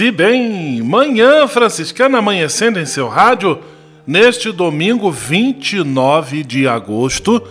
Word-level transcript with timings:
E 0.00 0.10
bem, 0.10 0.80
manhã 0.82 1.46
franciscana 1.48 2.18
amanhecendo 2.18 2.78
em 2.78 2.86
seu 2.86 3.08
rádio 3.08 3.58
neste 4.06 4.52
domingo 4.52 5.10
29 5.10 6.44
de 6.44 6.68
agosto 6.68 7.42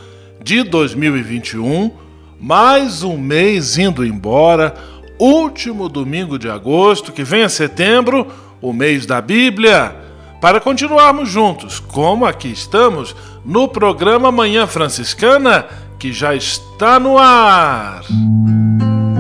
de 0.42 0.64
2021, 0.64 1.92
mais 2.40 3.04
um 3.04 3.18
mês 3.18 3.78
indo 3.78 4.06
embora, 4.06 4.74
último 5.20 5.90
domingo 5.90 6.40
de 6.40 6.50
agosto, 6.50 7.12
que 7.12 7.24
vem 7.24 7.44
a 7.44 7.50
setembro, 7.50 8.28
o 8.62 8.72
mês 8.72 9.06
da 9.06 9.22
Bíblia, 9.22 9.96
para 10.40 10.60
continuarmos 10.60 11.30
juntos, 11.30 11.80
como 11.80 12.26
aqui 12.26 12.52
estamos 12.52 13.16
no 13.46 13.68
programa 13.68 14.32
Manhã 14.32 14.66
Franciscana, 14.66 15.66
que 16.00 16.12
já 16.12 16.34
está 16.34 17.00
no 17.00 17.18
ar. 17.18 18.02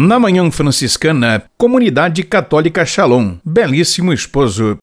Na 0.00 0.16
Manhã 0.16 0.48
Franciscana, 0.48 1.42
Comunidade 1.58 2.22
Católica 2.22 2.84
Shalom. 2.86 3.38
Belíssimo 3.44 4.12
esposo. 4.12 4.78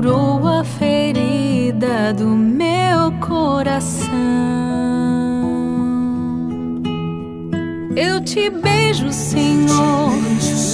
Curou 0.00 0.48
a 0.48 0.64
ferida 0.64 2.14
do 2.14 2.28
meu 2.28 3.12
coração. 3.20 4.08
Eu 7.94 8.18
te 8.24 8.48
beijo, 8.48 9.12
Senhor, 9.12 10.10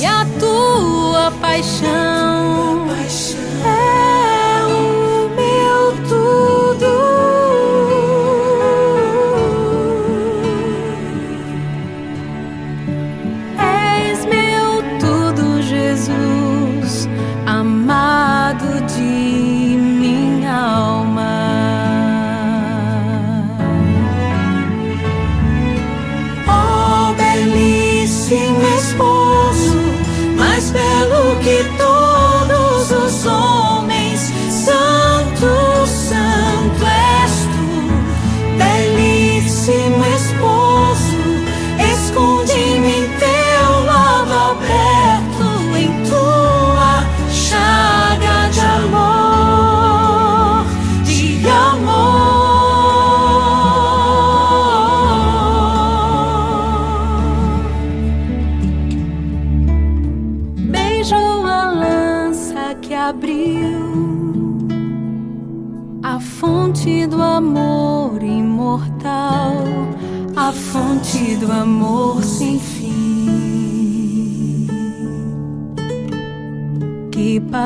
e 0.01 0.07
a 0.07 0.25
tua 0.39 1.33
paixão 1.41 2.87
é 2.93 3.09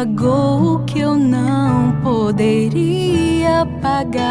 pagou 0.00 0.76
o 0.76 0.78
que 0.84 1.00
eu 1.00 1.14
não 1.14 1.92
poderia 2.02 3.66
pagar. 3.82 4.26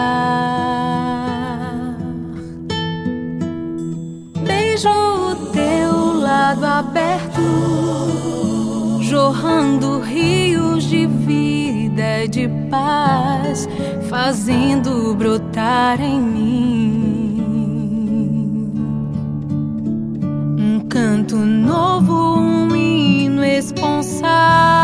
Beijo 4.44 4.90
o 4.90 5.36
teu 5.52 6.22
lado 6.22 6.66
aberto, 6.66 7.40
jorrando 9.02 10.00
rios 10.00 10.86
de 10.86 11.06
vida 11.06 12.24
e 12.24 12.28
de 12.28 12.50
paz, 12.72 13.70
fazendo 14.10 15.14
brotar 15.14 16.02
em 16.02 16.20
mim. 16.20 17.44
Um 20.58 20.80
canto 20.90 21.36
novo, 21.36 22.40
um 22.40 22.76
hino 22.76 23.46
esponsal. 23.46 24.79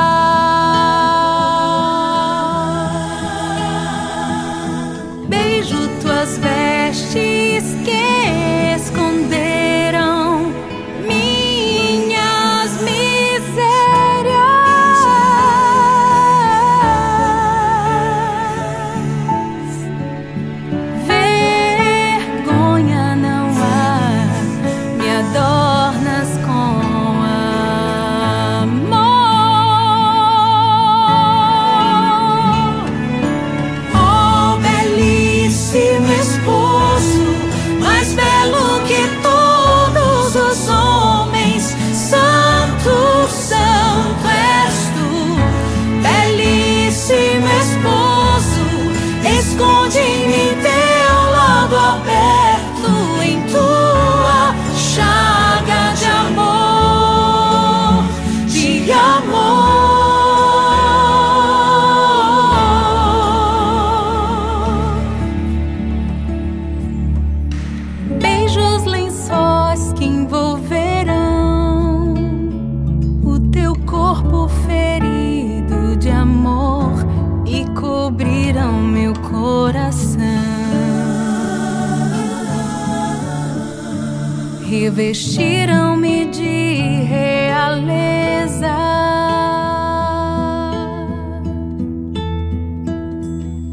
Vestiram-me 85.08 86.26
de 86.26 87.04
realeza. 87.04 88.76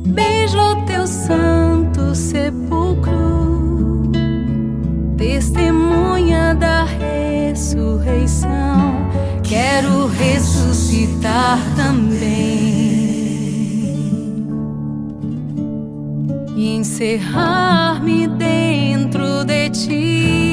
Beijo 0.08 0.84
teu 0.86 1.06
santo 1.06 2.14
sepulcro, 2.14 4.12
testemunha 5.16 6.54
da 6.54 6.84
ressurreição. 6.84 8.50
Quero 9.42 10.08
ressuscitar 10.08 11.58
também 11.74 12.28
e 16.54 16.76
encerrar-me 16.76 18.28
dentro 18.28 19.46
de 19.46 19.70
ti. 19.70 20.51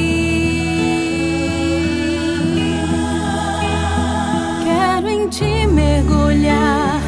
olhar 6.30 7.02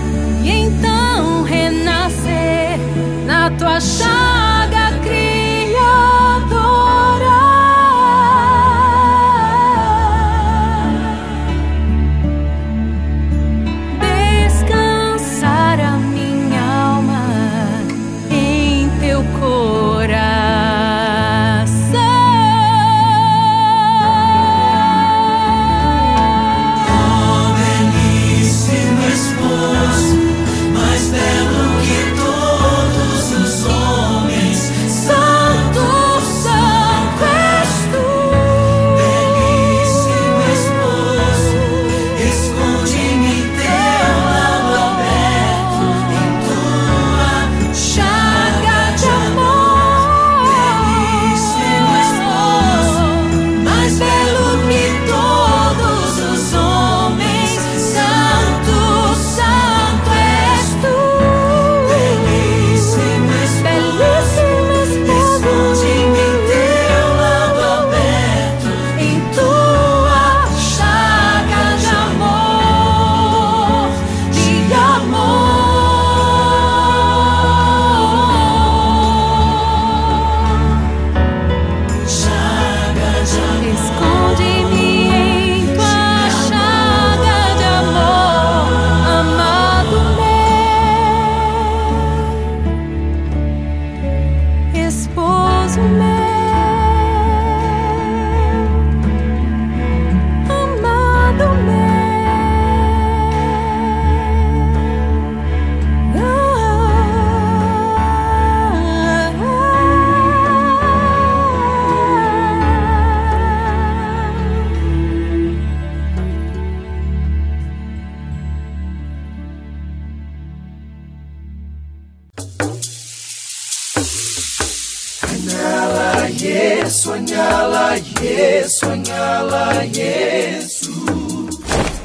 e 0.44 0.50
então 0.50 1.44
renascer 1.44 2.80
na 3.26 3.52
tua 3.52 3.80
chave. 3.80 4.41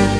there 0.00 0.19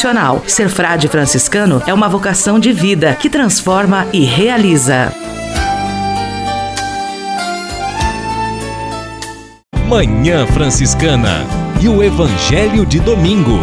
Ser 0.47 0.67
frade 0.67 1.07
franciscano 1.07 1.79
é 1.85 1.93
uma 1.93 2.09
vocação 2.09 2.59
de 2.59 2.73
vida 2.73 3.13
que 3.13 3.29
transforma 3.29 4.07
e 4.11 4.25
realiza. 4.25 5.13
Manhã 9.87 10.47
Franciscana 10.47 11.45
e 11.79 11.87
o 11.87 12.01
Evangelho 12.01 12.83
de 12.83 12.99
Domingo. 12.99 13.59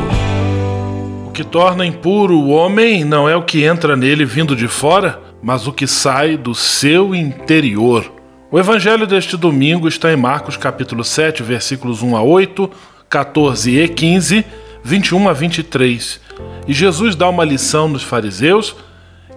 O 1.26 1.32
que 1.32 1.42
torna 1.42 1.84
impuro 1.84 2.38
o 2.38 2.50
homem 2.50 3.04
não 3.04 3.28
é 3.28 3.34
o 3.34 3.42
que 3.42 3.64
entra 3.64 3.96
nele 3.96 4.24
vindo 4.24 4.54
de 4.54 4.68
fora, 4.68 5.20
mas 5.42 5.66
o 5.66 5.72
que 5.72 5.88
sai 5.88 6.36
do 6.36 6.54
seu 6.54 7.16
interior. 7.16 8.12
O 8.48 8.60
evangelho 8.60 9.08
deste 9.08 9.36
domingo 9.36 9.88
está 9.88 10.12
em 10.12 10.16
Marcos 10.16 10.56
capítulo 10.56 11.02
7, 11.02 11.42
versículos 11.42 12.00
1 12.00 12.16
a 12.16 12.22
8, 12.22 12.70
14 13.08 13.76
e 13.76 13.88
15 13.88 14.67
21 14.88 15.28
a 15.28 15.34
23. 15.34 16.18
E 16.66 16.72
Jesus 16.72 17.14
dá 17.14 17.28
uma 17.28 17.44
lição 17.44 17.88
nos 17.88 18.02
fariseus 18.02 18.74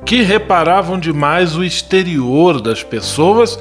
que 0.05 0.22
reparavam 0.22 0.98
demais 0.98 1.58
o 1.58 1.63
exterior 1.63 2.62
das 2.62 2.84
pessoas 2.84 3.60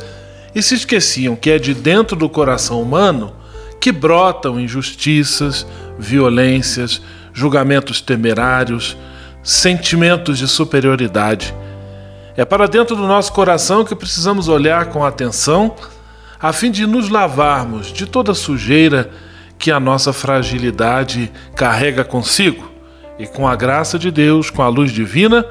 e 0.55 0.63
se 0.63 0.77
esqueciam 0.77 1.35
que 1.35 1.51
é 1.51 1.59
de 1.59 1.75
dentro 1.75 2.17
do 2.17 2.29
coração 2.29 2.81
humano 2.81 3.35
que 3.81 3.91
brotam 3.91 4.61
injustiças, 4.61 5.67
violências, 5.99 7.03
julgamentos 7.33 8.01
temerários, 8.01 8.97
sentimentos 9.43 10.39
de 10.39 10.47
superioridade. 10.47 11.53
É 12.37 12.45
para 12.45 12.69
dentro 12.69 12.95
do 12.95 13.07
nosso 13.09 13.33
coração 13.33 13.85
que 13.85 13.97
precisamos 13.97 14.47
olhar 14.47 14.87
com 14.87 15.05
atenção 15.05 15.75
a 16.39 16.53
fim 16.53 16.71
de 16.71 16.87
nos 16.87 17.09
lavarmos 17.09 17.93
de 17.93 18.07
toda 18.07 18.33
sujeira 18.33 19.11
que 19.61 19.71
a 19.71 19.79
nossa 19.79 20.11
fragilidade 20.11 21.31
carrega 21.55 22.03
consigo. 22.03 22.69
E 23.19 23.27
com 23.27 23.47
a 23.47 23.55
graça 23.55 23.99
de 23.99 24.11
Deus, 24.11 24.49
com 24.49 24.63
a 24.63 24.69
luz 24.69 24.91
divina, 24.91 25.45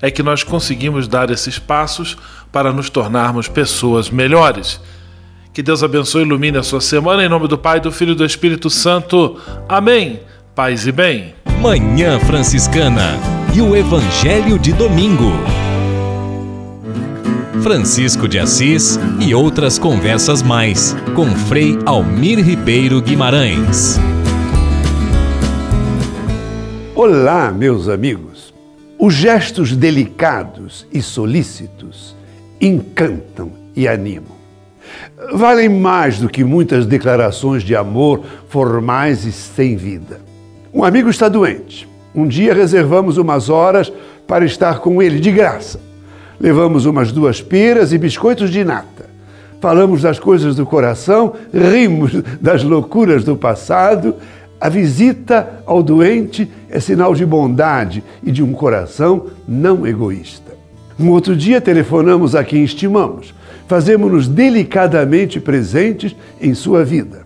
é 0.00 0.08
que 0.08 0.22
nós 0.22 0.44
conseguimos 0.44 1.08
dar 1.08 1.30
esses 1.30 1.58
passos 1.58 2.16
para 2.52 2.72
nos 2.72 2.88
tornarmos 2.88 3.48
pessoas 3.48 4.08
melhores. 4.08 4.80
Que 5.52 5.64
Deus 5.64 5.82
abençoe 5.82 6.22
e 6.22 6.24
ilumine 6.24 6.58
a 6.58 6.62
sua 6.62 6.80
semana, 6.80 7.24
em 7.24 7.28
nome 7.28 7.48
do 7.48 7.58
Pai, 7.58 7.80
do 7.80 7.90
Filho 7.90 8.12
e 8.12 8.14
do 8.14 8.24
Espírito 8.24 8.70
Santo. 8.70 9.40
Amém. 9.68 10.20
Paz 10.54 10.86
e 10.86 10.92
bem. 10.92 11.34
Manhã 11.60 12.20
Franciscana 12.20 13.18
e 13.52 13.60
o 13.60 13.74
Evangelho 13.74 14.60
de 14.60 14.72
Domingo. 14.72 15.32
Francisco 17.66 18.28
de 18.28 18.38
Assis 18.38 18.96
e 19.18 19.34
outras 19.34 19.76
conversas 19.76 20.40
mais 20.40 20.94
com 21.16 21.26
Frei 21.26 21.76
Almir 21.84 22.38
Ribeiro 22.38 23.02
Guimarães. 23.02 23.98
Olá, 26.94 27.50
meus 27.50 27.88
amigos. 27.88 28.54
Os 28.96 29.14
gestos 29.14 29.74
delicados 29.74 30.86
e 30.92 31.02
solícitos 31.02 32.14
encantam 32.60 33.50
e 33.74 33.88
animam. 33.88 34.36
Valem 35.32 35.68
mais 35.68 36.20
do 36.20 36.28
que 36.28 36.44
muitas 36.44 36.86
declarações 36.86 37.64
de 37.64 37.74
amor 37.74 38.22
formais 38.48 39.24
e 39.24 39.32
sem 39.32 39.74
vida. 39.74 40.20
Um 40.72 40.84
amigo 40.84 41.10
está 41.10 41.28
doente. 41.28 41.88
Um 42.14 42.28
dia 42.28 42.54
reservamos 42.54 43.18
umas 43.18 43.48
horas 43.48 43.92
para 44.24 44.44
estar 44.44 44.78
com 44.78 45.02
ele 45.02 45.18
de 45.18 45.32
graça. 45.32 45.84
Levamos 46.38 46.86
umas 46.86 47.12
duas 47.12 47.40
peras 47.40 47.92
e 47.92 47.98
biscoitos 47.98 48.50
de 48.50 48.64
nata. 48.64 49.06
Falamos 49.60 50.02
das 50.02 50.18
coisas 50.18 50.54
do 50.54 50.66
coração, 50.66 51.32
rimos 51.52 52.12
das 52.40 52.62
loucuras 52.62 53.24
do 53.24 53.36
passado. 53.36 54.14
A 54.60 54.68
visita 54.68 55.62
ao 55.66 55.82
doente 55.82 56.50
é 56.68 56.78
sinal 56.80 57.14
de 57.14 57.24
bondade 57.24 58.02
e 58.22 58.30
de 58.30 58.42
um 58.42 58.52
coração 58.52 59.26
não 59.46 59.86
egoísta. 59.86 60.54
Um 60.98 61.10
outro 61.10 61.36
dia 61.36 61.60
telefonamos 61.60 62.34
a 62.34 62.42
quem 62.42 62.64
estimamos. 62.64 63.34
Fazemos-nos 63.68 64.28
delicadamente 64.28 65.40
presentes 65.40 66.16
em 66.40 66.54
sua 66.54 66.84
vida. 66.84 67.24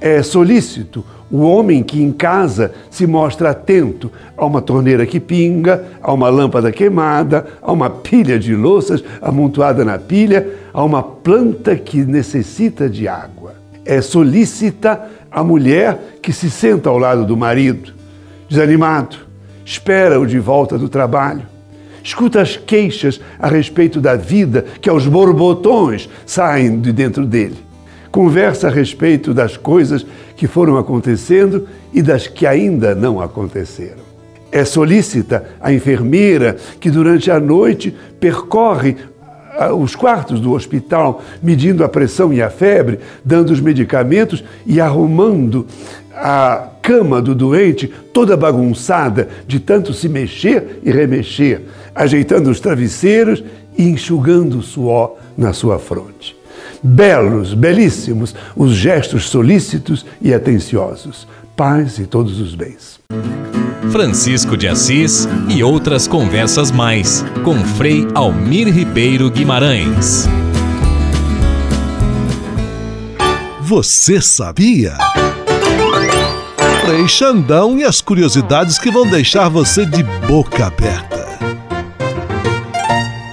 É 0.00 0.22
solícito 0.22 1.04
o 1.30 1.40
homem 1.40 1.82
que 1.82 2.00
em 2.00 2.12
casa 2.12 2.72
se 2.90 3.06
mostra 3.06 3.50
atento 3.50 4.10
a 4.36 4.46
uma 4.46 4.62
torneira 4.62 5.04
que 5.04 5.18
pinga, 5.18 5.84
a 6.00 6.12
uma 6.12 6.28
lâmpada 6.28 6.70
queimada, 6.70 7.46
a 7.60 7.72
uma 7.72 7.90
pilha 7.90 8.38
de 8.38 8.54
louças 8.54 9.02
amontoada 9.20 9.84
na 9.84 9.98
pilha, 9.98 10.46
a 10.72 10.84
uma 10.84 11.02
planta 11.02 11.74
que 11.74 12.04
necessita 12.04 12.88
de 12.88 13.08
água. 13.08 13.54
É 13.84 14.00
solícita 14.00 15.08
a 15.30 15.42
mulher 15.42 16.18
que 16.22 16.32
se 16.32 16.50
senta 16.50 16.88
ao 16.88 16.98
lado 16.98 17.24
do 17.24 17.36
marido, 17.36 17.92
desanimado, 18.48 19.16
espera-o 19.64 20.26
de 20.26 20.38
volta 20.38 20.78
do 20.78 20.88
trabalho. 20.88 21.42
Escuta 22.04 22.40
as 22.40 22.56
queixas 22.56 23.20
a 23.36 23.48
respeito 23.48 24.00
da 24.00 24.14
vida 24.14 24.64
que 24.80 24.88
aos 24.88 25.08
borbotões 25.08 26.08
saem 26.24 26.78
de 26.78 26.92
dentro 26.92 27.26
dele 27.26 27.65
conversa 28.16 28.68
a 28.68 28.70
respeito 28.70 29.34
das 29.34 29.58
coisas 29.58 30.06
que 30.38 30.46
foram 30.46 30.78
acontecendo 30.78 31.68
e 31.92 32.00
das 32.00 32.26
que 32.26 32.46
ainda 32.46 32.94
não 32.94 33.20
aconteceram. 33.20 34.06
É 34.50 34.64
solícita 34.64 35.44
a 35.60 35.70
enfermeira 35.70 36.56
que 36.80 36.90
durante 36.90 37.30
a 37.30 37.38
noite 37.38 37.94
percorre 38.18 38.96
ah, 39.58 39.74
os 39.74 39.94
quartos 39.94 40.40
do 40.40 40.52
hospital, 40.52 41.22
medindo 41.42 41.84
a 41.84 41.90
pressão 41.90 42.32
e 42.32 42.40
a 42.40 42.48
febre, 42.48 43.00
dando 43.22 43.50
os 43.50 43.60
medicamentos 43.60 44.42
e 44.64 44.80
arrumando 44.80 45.66
a 46.14 46.70
cama 46.80 47.20
do 47.20 47.34
doente 47.34 47.86
toda 48.14 48.34
bagunçada 48.34 49.28
de 49.46 49.60
tanto 49.60 49.92
se 49.92 50.08
mexer 50.08 50.80
e 50.82 50.90
remexer, 50.90 51.60
ajeitando 51.94 52.48
os 52.48 52.60
travesseiros 52.60 53.44
e 53.76 53.82
enxugando 53.86 54.60
o 54.60 54.62
suor 54.62 55.16
na 55.36 55.52
sua 55.52 55.78
fronte. 55.78 56.35
Belos, 56.86 57.52
belíssimos, 57.52 58.34
os 58.54 58.72
gestos 58.72 59.28
solícitos 59.28 60.06
e 60.22 60.32
atenciosos. 60.32 61.26
Paz 61.56 61.98
e 61.98 62.06
todos 62.06 62.40
os 62.40 62.54
bens. 62.54 63.00
Francisco 63.90 64.56
de 64.56 64.68
Assis 64.68 65.28
e 65.48 65.62
outras 65.62 66.06
conversas 66.06 66.70
mais 66.70 67.24
com 67.44 67.54
Frei 67.64 68.06
Almir 68.14 68.68
Ribeiro 68.68 69.30
Guimarães. 69.30 70.28
Você 73.60 74.20
sabia? 74.20 74.96
Frei 76.84 77.08
Xandão 77.08 77.78
e 77.78 77.84
as 77.84 78.00
curiosidades 78.00 78.78
que 78.78 78.90
vão 78.90 79.08
deixar 79.08 79.48
você 79.48 79.84
de 79.84 80.02
boca 80.28 80.66
aberta. 80.66 81.26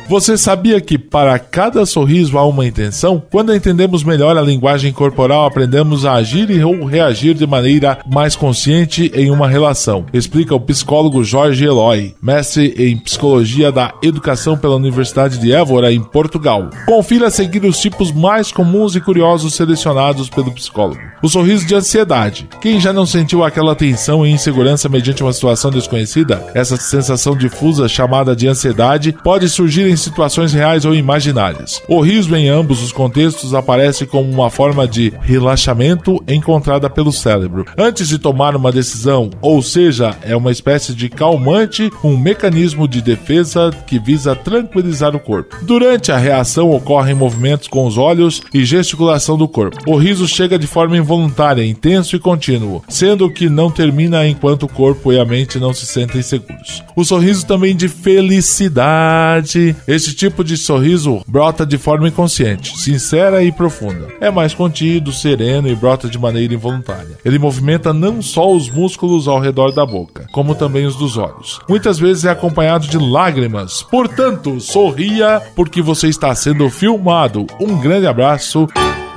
Você 0.09 0.37
sabia 0.37 0.79
que 0.79 0.97
para 1.13 1.37
cada 1.37 1.85
sorriso 1.85 2.39
há 2.39 2.47
uma 2.47 2.65
intenção? 2.65 3.21
Quando 3.29 3.53
entendemos 3.53 4.03
melhor 4.03 4.35
a 4.35 4.41
linguagem 4.41 4.91
corporal, 4.91 5.45
aprendemos 5.45 6.07
a 6.07 6.13
agir 6.13 6.49
e 6.49 6.63
ou 6.63 6.85
reagir 6.85 7.35
de 7.35 7.45
maneira 7.45 7.99
mais 8.11 8.35
consciente 8.35 9.11
em 9.13 9.29
uma 9.29 9.47
relação. 9.47 10.07
Explica 10.11 10.55
o 10.55 10.59
psicólogo 10.59 11.23
Jorge 11.23 11.65
Eloy, 11.65 12.15
mestre 12.19 12.73
em 12.79 12.97
psicologia 12.97 13.71
da 13.71 13.93
educação 14.01 14.57
pela 14.57 14.75
Universidade 14.75 15.37
de 15.37 15.53
Évora, 15.53 15.93
em 15.93 16.01
Portugal. 16.01 16.71
Confira 16.87 17.27
a 17.27 17.31
seguir 17.31 17.63
os 17.63 17.77
tipos 17.77 18.11
mais 18.11 18.51
comuns 18.51 18.95
e 18.95 18.99
curiosos 18.99 19.53
selecionados 19.53 20.31
pelo 20.31 20.51
psicólogo. 20.51 20.99
O 21.21 21.29
sorriso 21.29 21.67
de 21.67 21.75
ansiedade. 21.75 22.49
Quem 22.59 22.79
já 22.79 22.91
não 22.91 23.05
sentiu 23.05 23.43
aquela 23.43 23.75
tensão 23.75 24.25
e 24.25 24.31
insegurança 24.31 24.89
mediante 24.89 25.21
uma 25.21 25.31
situação 25.31 25.69
desconhecida? 25.69 26.43
Essa 26.55 26.75
sensação 26.75 27.37
difusa 27.37 27.87
chamada 27.87 28.35
de 28.35 28.47
ansiedade 28.47 29.15
pode 29.23 29.47
surgir 29.47 29.87
em 29.87 29.95
situações 29.95 30.51
reais 30.53 30.85
ou 30.85 31.02
imaginárias. 31.03 31.81
O 31.87 31.99
riso 31.99 32.35
em 32.35 32.49
ambos 32.49 32.81
os 32.81 32.91
contextos 32.91 33.53
aparece 33.53 34.05
como 34.05 34.31
uma 34.31 34.49
forma 34.49 34.87
de 34.87 35.13
relaxamento 35.21 36.23
encontrada 36.27 36.89
pelo 36.89 37.11
cérebro 37.11 37.65
antes 37.77 38.07
de 38.07 38.17
tomar 38.17 38.55
uma 38.55 38.71
decisão, 38.71 39.29
ou 39.41 39.61
seja, 39.61 40.15
é 40.23 40.35
uma 40.35 40.51
espécie 40.51 40.93
de 40.93 41.09
calmante, 41.09 41.91
um 42.03 42.17
mecanismo 42.17 42.87
de 42.87 43.01
defesa 43.01 43.71
que 43.85 43.99
visa 43.99 44.35
tranquilizar 44.35 45.15
o 45.15 45.19
corpo. 45.19 45.57
Durante 45.63 46.11
a 46.11 46.17
reação 46.17 46.71
ocorrem 46.71 47.13
movimentos 47.13 47.67
com 47.67 47.85
os 47.85 47.97
olhos 47.97 48.41
e 48.53 48.63
gesticulação 48.63 49.37
do 49.37 49.47
corpo. 49.47 49.77
O 49.85 49.97
riso 49.97 50.27
chega 50.27 50.57
de 50.57 50.67
forma 50.67 50.97
involuntária, 50.97 51.65
intenso 51.65 52.15
e 52.15 52.19
contínuo, 52.19 52.83
sendo 52.87 53.29
que 53.29 53.49
não 53.49 53.69
termina 53.69 54.27
enquanto 54.27 54.63
o 54.63 54.69
corpo 54.69 55.11
e 55.11 55.19
a 55.19 55.25
mente 55.25 55.59
não 55.59 55.73
se 55.73 55.85
sentem 55.85 56.21
seguros. 56.21 56.81
O 56.95 57.03
sorriso 57.03 57.45
também 57.45 57.75
de 57.75 57.89
felicidade 57.89 59.75
esse 59.87 60.13
tipo 60.13 60.43
de 60.43 60.55
sorriso 60.55 60.92
brota 61.27 61.65
de 61.65 61.77
forma 61.77 62.07
inconsciente, 62.07 62.77
sincera 62.77 63.43
e 63.43 63.51
profunda. 63.51 64.07
É 64.19 64.29
mais 64.29 64.53
contido, 64.53 65.11
sereno 65.11 65.67
e 65.67 65.75
brota 65.75 66.07
de 66.07 66.17
maneira 66.17 66.53
involuntária. 66.53 67.17
Ele 67.23 67.39
movimenta 67.39 67.93
não 67.93 68.21
só 68.21 68.51
os 68.51 68.69
músculos 68.69 69.27
ao 69.27 69.39
redor 69.39 69.71
da 69.71 69.85
boca, 69.85 70.27
como 70.31 70.55
também 70.55 70.85
os 70.85 70.95
dos 70.95 71.17
olhos. 71.17 71.59
Muitas 71.67 71.99
vezes 71.99 72.25
é 72.25 72.29
acompanhado 72.29 72.87
de 72.87 72.97
lágrimas. 72.97 73.83
Portanto, 73.83 74.59
sorria 74.59 75.41
porque 75.55 75.81
você 75.81 76.07
está 76.07 76.33
sendo 76.35 76.69
filmado. 76.69 77.45
Um 77.59 77.79
grande 77.79 78.07
abraço. 78.07 78.67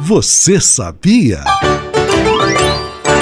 Você 0.00 0.60
sabia? 0.60 1.42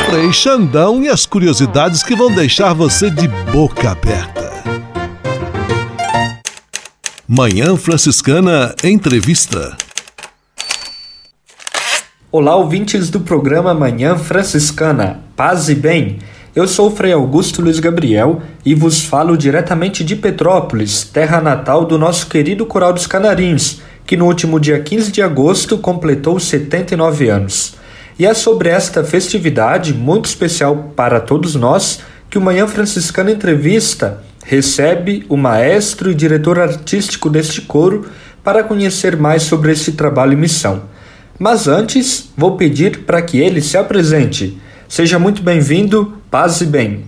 Frei 0.07 0.33
Xandão 0.33 1.03
e 1.03 1.09
as 1.09 1.27
curiosidades 1.27 2.03
que 2.03 2.15
vão 2.15 2.33
deixar 2.33 2.73
você 2.73 3.11
de 3.11 3.27
boca 3.53 3.91
aberta. 3.91 4.44
Manhã 7.27 7.75
Franciscana 7.75 8.75
Entrevista. 8.85 9.75
Olá, 12.31 12.55
ouvintes 12.55 13.09
do 13.09 13.19
programa 13.19 13.73
Manhã 13.73 14.15
Franciscana. 14.15 15.23
Paz 15.35 15.71
e 15.71 15.75
bem. 15.75 16.19
Eu 16.55 16.69
sou 16.69 16.95
Frei 16.95 17.15
Augusto 17.15 17.63
Luiz 17.63 17.81
Gabriel 17.81 18.43
e 18.63 18.75
vos 18.75 19.07
falo 19.07 19.39
diretamente 19.39 20.05
de 20.05 20.17
Petrópolis, 20.17 21.03
terra 21.05 21.41
natal 21.41 21.87
do 21.87 21.97
nosso 21.97 22.27
querido 22.27 22.67
Coral 22.67 22.93
dos 22.93 23.07
Canarinhos, 23.07 23.81
que 24.07 24.19
no 24.19 24.27
último 24.27 24.61
dia 24.61 24.79
15 24.79 25.11
de 25.11 25.23
agosto 25.23 25.79
completou 25.79 26.39
79 26.39 27.31
anos. 27.31 27.75
E 28.19 28.27
é 28.27 28.35
sobre 28.35 28.69
esta 28.69 29.03
festividade 29.03 29.95
muito 29.95 30.27
especial 30.27 30.93
para 30.95 31.21
todos 31.21 31.55
nós 31.55 32.01
que 32.29 32.37
o 32.37 32.43
Manhã 32.43 32.67
Franciscana 32.67 33.31
Entrevista 33.31 34.23
recebe 34.45 35.25
o 35.29 35.37
maestro 35.37 36.11
e 36.11 36.15
diretor 36.15 36.59
artístico 36.61 37.31
deste 37.31 37.63
coro 37.63 38.07
para 38.43 38.63
conhecer 38.63 39.17
mais 39.17 39.43
sobre 39.43 39.73
este 39.73 39.93
trabalho 39.93 40.35
e 40.35 40.37
missão. 40.37 40.83
Mas 41.39 41.67
antes, 41.67 42.31
vou 42.37 42.57
pedir 42.57 43.01
para 43.01 43.21
que 43.23 43.39
ele 43.39 43.61
se 43.61 43.77
apresente. 43.77 44.57
Seja 44.87 45.19
muito 45.19 45.43
bem-vindo, 45.43 46.19
paz 46.31 46.61
e 46.61 46.67
bem. 46.67 47.07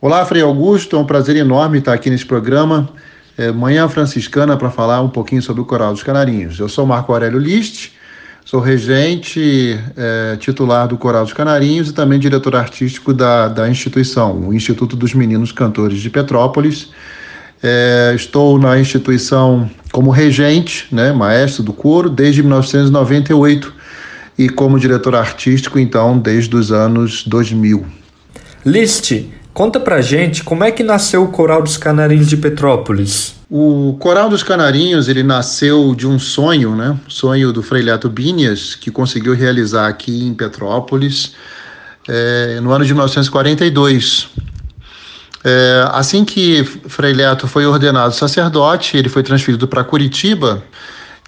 Olá, 0.00 0.24
Frei 0.26 0.42
Augusto, 0.42 0.94
é 0.94 0.98
um 0.98 1.06
prazer 1.06 1.34
enorme 1.36 1.78
estar 1.78 1.94
aqui 1.94 2.10
nesse 2.10 2.26
programa, 2.26 2.90
é, 3.36 3.50
Manhã 3.50 3.88
Franciscana, 3.88 4.56
para 4.56 4.70
falar 4.70 5.00
um 5.00 5.08
pouquinho 5.08 5.42
sobre 5.42 5.62
o 5.62 5.64
Coral 5.64 5.92
dos 5.92 6.02
Canarinhos. 6.02 6.60
Eu 6.60 6.68
sou 6.68 6.86
Marco 6.86 7.12
Aurélio 7.12 7.38
List, 7.38 7.92
sou 8.46 8.60
regente 8.60 9.76
é, 9.96 10.36
titular 10.36 10.86
do 10.86 10.96
Coral 10.96 11.24
dos 11.24 11.32
Canarinhos 11.32 11.88
e 11.90 11.92
também 11.92 12.16
diretor 12.16 12.54
artístico 12.54 13.12
da, 13.12 13.48
da 13.48 13.68
instituição, 13.68 14.38
o 14.38 14.54
Instituto 14.54 14.94
dos 14.94 15.12
Meninos 15.12 15.50
Cantores 15.50 15.98
de 15.98 16.08
Petrópolis. 16.08 16.92
É, 17.60 18.12
estou 18.14 18.56
na 18.56 18.78
instituição 18.78 19.68
como 19.90 20.10
regente, 20.10 20.86
né, 20.92 21.12
maestro 21.12 21.64
do 21.64 21.72
coro, 21.72 22.08
desde 22.08 22.40
1998 22.40 23.74
e 24.38 24.48
como 24.48 24.78
diretor 24.78 25.16
artístico, 25.16 25.76
então, 25.76 26.16
desde 26.16 26.54
os 26.54 26.70
anos 26.70 27.24
2000. 27.26 27.84
Liste, 28.64 29.28
conta 29.56 29.80
pra 29.80 30.02
gente 30.02 30.44
como 30.44 30.64
é 30.64 30.70
que 30.70 30.82
nasceu 30.82 31.24
o 31.24 31.28
Coral 31.28 31.62
dos 31.62 31.78
Canarinhos 31.78 32.28
de 32.28 32.36
Petrópolis. 32.36 33.34
O 33.50 33.96
Coral 33.98 34.28
dos 34.28 34.42
Canarinhos 34.42 35.08
ele 35.08 35.22
nasceu 35.22 35.94
de 35.94 36.06
um 36.06 36.18
sonho, 36.18 36.76
né? 36.76 36.94
Sonho 37.08 37.54
do 37.54 37.62
Frei 37.62 37.80
Leto 37.80 38.06
Binias, 38.10 38.74
que 38.74 38.90
conseguiu 38.90 39.34
realizar 39.34 39.88
aqui 39.88 40.26
em 40.26 40.34
Petrópolis 40.34 41.32
é, 42.06 42.60
no 42.60 42.70
ano 42.70 42.84
de 42.84 42.92
1942. 42.92 44.28
É, 45.42 45.88
assim 45.90 46.22
que 46.22 46.62
Frei 46.62 47.14
Leto 47.14 47.48
foi 47.48 47.64
ordenado 47.64 48.14
sacerdote, 48.14 48.98
ele 48.98 49.08
foi 49.08 49.22
transferido 49.22 49.66
para 49.66 49.82
Curitiba 49.82 50.62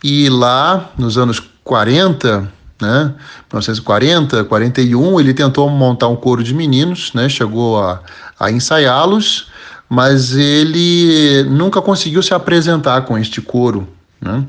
e 0.05 0.29
lá, 0.29 0.91
nos 0.99 1.17
anos 1.17 1.43
40, 1.65 2.47
né, 2.81 3.15
1940, 3.53 4.45
41, 4.45 5.21
ele 5.21 5.35
tentou 5.35 5.69
montar 5.69 6.09
um 6.09 6.17
coro 6.17 6.43
de 6.43 6.55
meninos, 6.55 7.13
né, 7.13 7.29
chegou 7.29 7.83
a, 7.83 8.01
a 8.39 8.51
ensaiá-los, 8.51 9.49
mas 9.89 10.37
ele 10.37 11.45
nunca 11.45 11.81
conseguiu 11.81 12.23
se 12.23 12.35
apresentar 12.35 13.03
com 13.03 13.17
este 13.17 13.41
coro, 13.41 13.89
né? 14.21 14.45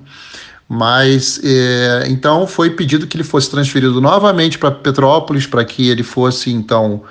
Mas 0.71 1.41
é, 1.43 2.05
então 2.07 2.45
foi 2.45 2.69
pedido 2.69 3.07
que 3.07 3.17
ele 3.17 3.23
fosse 3.23 3.49
transferido 3.49 3.99
novamente 3.99 4.59
para 4.59 4.69
Petrópolis 4.69 5.47
para 5.47 5.65
que 5.65 5.89
ele 5.89 6.03
fosse 6.03 6.51
então 6.51 7.01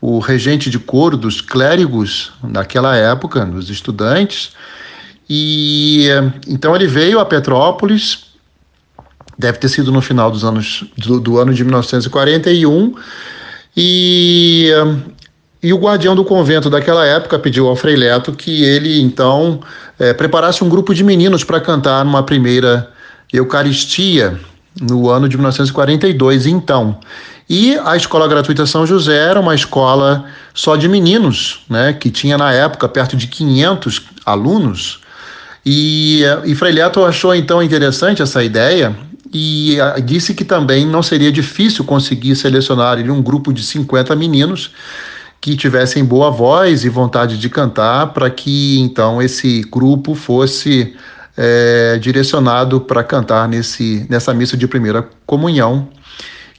o 0.00 0.18
regente 0.18 0.70
de 0.70 0.78
coro 0.78 1.16
dos 1.16 1.42
clérigos 1.42 2.32
naquela 2.42 2.96
época, 2.96 3.44
dos 3.44 3.68
estudantes. 3.68 4.52
E 5.28 6.06
então 6.48 6.74
ele 6.74 6.86
veio 6.86 7.20
a 7.20 7.24
Petrópolis, 7.26 8.31
deve 9.42 9.58
ter 9.58 9.68
sido 9.68 9.92
no 9.92 10.00
final 10.00 10.30
dos 10.30 10.44
anos 10.44 10.84
do, 10.96 11.20
do 11.20 11.38
ano 11.38 11.52
de 11.52 11.62
1941, 11.62 12.94
e 13.76 14.70
e 15.62 15.72
o 15.72 15.78
guardião 15.78 16.16
do 16.16 16.24
convento 16.24 16.68
daquela 16.68 17.06
época 17.06 17.38
pediu 17.38 17.68
ao 17.68 17.76
Frei 17.76 17.94
Leto 17.94 18.32
que 18.32 18.64
ele, 18.64 19.00
então, 19.00 19.60
é, 19.96 20.12
preparasse 20.12 20.64
um 20.64 20.68
grupo 20.68 20.92
de 20.92 21.04
meninos 21.04 21.44
para 21.44 21.60
cantar 21.60 22.04
numa 22.04 22.24
primeira 22.24 22.90
Eucaristia 23.32 24.40
no 24.80 25.08
ano 25.08 25.28
de 25.28 25.36
1942, 25.36 26.46
então. 26.46 26.98
E 27.48 27.78
a 27.84 27.96
Escola 27.96 28.26
Gratuita 28.26 28.66
São 28.66 28.84
José 28.84 29.16
era 29.16 29.38
uma 29.38 29.54
escola 29.54 30.24
só 30.52 30.74
de 30.74 30.88
meninos, 30.88 31.60
né, 31.70 31.92
que 31.92 32.10
tinha 32.10 32.36
na 32.36 32.52
época 32.52 32.88
perto 32.88 33.16
de 33.16 33.28
500 33.28 34.02
alunos. 34.26 35.00
E, 35.64 36.22
e 36.44 36.56
Frei 36.56 36.72
Leto 36.72 37.04
achou 37.04 37.32
então 37.32 37.62
interessante 37.62 38.20
essa 38.20 38.42
ideia 38.42 38.96
e 39.32 39.80
a, 39.80 39.98
disse 39.98 40.34
que 40.34 40.44
também 40.44 40.86
não 40.86 41.02
seria 41.02 41.32
difícil 41.32 41.84
conseguir 41.84 42.36
selecionar 42.36 42.98
ele 42.98 43.10
um 43.10 43.22
grupo 43.22 43.52
de 43.52 43.62
50 43.62 44.14
meninos 44.14 44.72
que 45.40 45.56
tivessem 45.56 46.04
boa 46.04 46.30
voz 46.30 46.84
e 46.84 46.88
vontade 46.88 47.36
de 47.38 47.48
cantar, 47.48 48.12
para 48.12 48.30
que 48.30 48.78
então 48.78 49.20
esse 49.20 49.62
grupo 49.62 50.14
fosse 50.14 50.94
é, 51.36 51.98
direcionado 51.98 52.80
para 52.80 53.02
cantar 53.02 53.48
nesse, 53.48 54.06
nessa 54.08 54.32
missa 54.32 54.56
de 54.56 54.68
primeira 54.68 55.08
comunhão, 55.26 55.88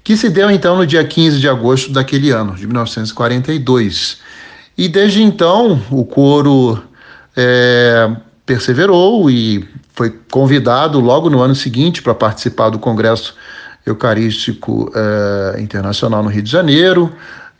que 0.04 0.18
se 0.18 0.30
deu 0.30 0.52
então 0.52 0.76
no 0.76 0.86
dia 0.86 1.04
15 1.04 1.40
de 1.40 1.48
agosto 1.48 1.94
daquele 1.94 2.32
ano, 2.32 2.56
de 2.56 2.68
1942. 2.68 4.18
E 4.78 4.90
desde 4.90 5.22
então 5.24 5.82
o 5.90 6.04
coro 6.04 6.84
é, 7.38 8.12
perseverou 8.46 9.30
e 9.30 9.68
foi 9.94 10.10
convidado 10.32 11.00
logo 11.00 11.30
no 11.30 11.42
ano 11.42 11.56
seguinte 11.56 12.02
para 12.02 12.14
participar 12.14 12.70
do 12.70 12.80
Congresso 12.80 13.36
Eucarístico 13.86 14.92
eh, 14.96 15.62
Internacional 15.62 16.24
no 16.24 16.30
Rio 16.30 16.42
de 16.42 16.50
Janeiro 16.50 17.12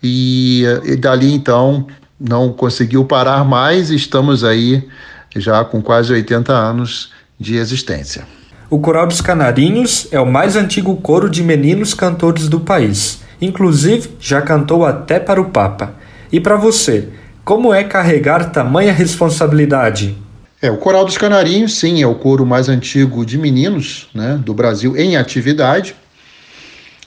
e, 0.02 0.64
e 0.84 0.96
dali 0.96 1.34
então 1.34 1.88
não 2.20 2.52
conseguiu 2.52 3.06
parar 3.06 3.44
mais 3.44 3.90
e 3.90 3.96
estamos 3.96 4.44
aí 4.44 4.88
já 5.36 5.64
com 5.64 5.82
quase 5.82 6.14
80 6.14 6.54
anos 6.54 7.12
de 7.40 7.58
existência. 7.58 8.26
O 8.70 8.80
Coral 8.80 9.08
dos 9.08 9.22
Canarinhos 9.22 10.08
é 10.12 10.20
o 10.20 10.26
mais 10.26 10.56
antigo 10.56 10.96
coro 10.98 11.30
de 11.30 11.44
meninos 11.44 11.94
cantores 11.94 12.48
do 12.48 12.60
país. 12.60 13.22
Inclusive, 13.42 14.12
já 14.20 14.42
cantou 14.42 14.86
até 14.86 15.20
para 15.20 15.42
o 15.42 15.50
Papa. 15.50 15.94
E 16.32 16.40
para 16.40 16.56
você, 16.56 17.10
como 17.44 17.74
é 17.74 17.84
carregar 17.84 18.52
tamanha 18.52 18.94
responsabilidade? 18.94 20.18
É, 20.64 20.72
o 20.72 20.78
Coral 20.78 21.04
dos 21.04 21.18
Canarinhos, 21.18 21.78
sim, 21.78 22.02
é 22.02 22.08
o 22.08 22.16
coro 22.16 22.46
mais 22.46 22.70
antigo 22.70 23.26
de 23.26 23.38
meninos 23.38 24.08
né, 24.16 24.40
do 24.46 24.54
Brasil 24.54 24.96
em 24.96 25.18
atividade. 25.18 25.94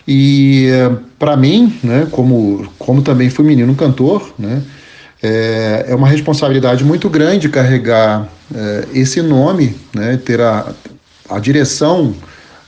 E 0.07 0.69
para 1.19 1.39
mim, 1.39 1.75
né, 1.83 2.07
como, 2.11 2.71
como 2.79 3.01
também 3.01 3.31
fui 3.31 3.47
menino 3.47 3.75
cantor, 3.75 4.35
né, 4.39 4.63
é, 5.23 5.87
é 5.89 5.95
uma 5.95 6.07
responsabilidade 6.07 6.85
muito 6.85 7.09
grande 7.09 7.49
carregar 7.49 8.29
é, 8.55 8.89
esse 8.93 9.23
nome, 9.23 9.75
né, 9.95 10.21
ter 10.23 10.39
a, 10.43 10.75
a 11.31 11.39
direção, 11.39 12.15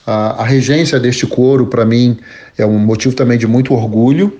a, 0.07 0.41
a 0.41 0.43
regência 0.43 0.99
deste 0.99 1.27
coro, 1.27 1.67
para 1.67 1.85
mim, 1.85 2.17
é 2.57 2.65
um 2.65 2.79
motivo 2.79 3.13
também 3.13 3.37
de 3.37 3.45
muito 3.45 3.75
orgulho. 3.75 4.39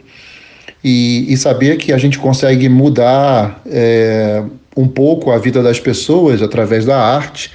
E, 0.84 1.32
e 1.32 1.36
saber 1.36 1.78
que 1.78 1.92
a 1.92 1.98
gente 1.98 2.18
consegue 2.18 2.70
mudar 2.70 3.62
é, 3.66 4.44
um 4.76 4.88
pouco 4.88 5.32
a 5.32 5.38
vida 5.38 5.62
das 5.62 5.80
pessoas 5.80 6.42
através 6.42 6.86
da 6.86 6.98
arte, 6.98 7.52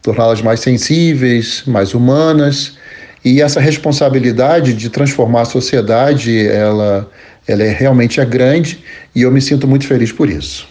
torná-las 0.00 0.40
mais 0.40 0.60
sensíveis, 0.60 1.62
mais 1.66 1.92
humanas. 1.92 2.78
E 3.24 3.40
essa 3.40 3.60
responsabilidade 3.60 4.72
de 4.72 4.88
transformar 4.88 5.42
a 5.42 5.44
sociedade, 5.44 6.46
ela, 6.48 7.08
ela 7.46 7.62
é 7.62 7.70
realmente 7.70 8.20
é 8.20 8.24
grande 8.24 8.82
e 9.14 9.22
eu 9.22 9.30
me 9.30 9.40
sinto 9.40 9.68
muito 9.68 9.86
feliz 9.86 10.10
por 10.10 10.28
isso. 10.28 10.66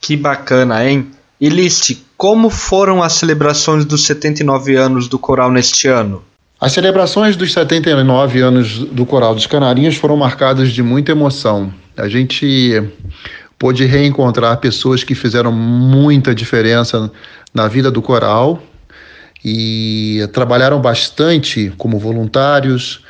Que 0.00 0.16
bacana, 0.16 0.84
hein? 0.84 1.06
E 1.40 1.48
Liste, 1.48 2.04
como 2.18 2.50
foram 2.50 3.02
as 3.02 3.14
celebrações 3.14 3.84
dos 3.84 4.04
79 4.04 4.76
anos 4.76 5.08
do 5.08 5.18
coral 5.18 5.50
neste 5.50 5.88
ano? 5.88 6.22
As 6.60 6.72
celebrações 6.72 7.36
dos 7.36 7.54
79 7.54 8.40
anos 8.42 8.80
do 8.80 9.06
Coral 9.06 9.34
dos 9.34 9.46
Canarinhos 9.46 9.96
foram 9.96 10.14
marcadas 10.14 10.70
de 10.70 10.82
muita 10.82 11.12
emoção. 11.12 11.72
A 11.96 12.06
gente 12.06 12.82
pôde 13.58 13.86
reencontrar 13.86 14.58
pessoas 14.58 15.02
que 15.02 15.14
fizeram 15.14 15.50
muita 15.50 16.34
diferença 16.34 17.10
na 17.54 17.66
vida 17.66 17.90
do 17.90 18.02
coral 18.02 18.62
e 19.42 20.28
trabalharam 20.34 20.78
bastante 20.82 21.72
como 21.78 21.98
voluntários 21.98 23.02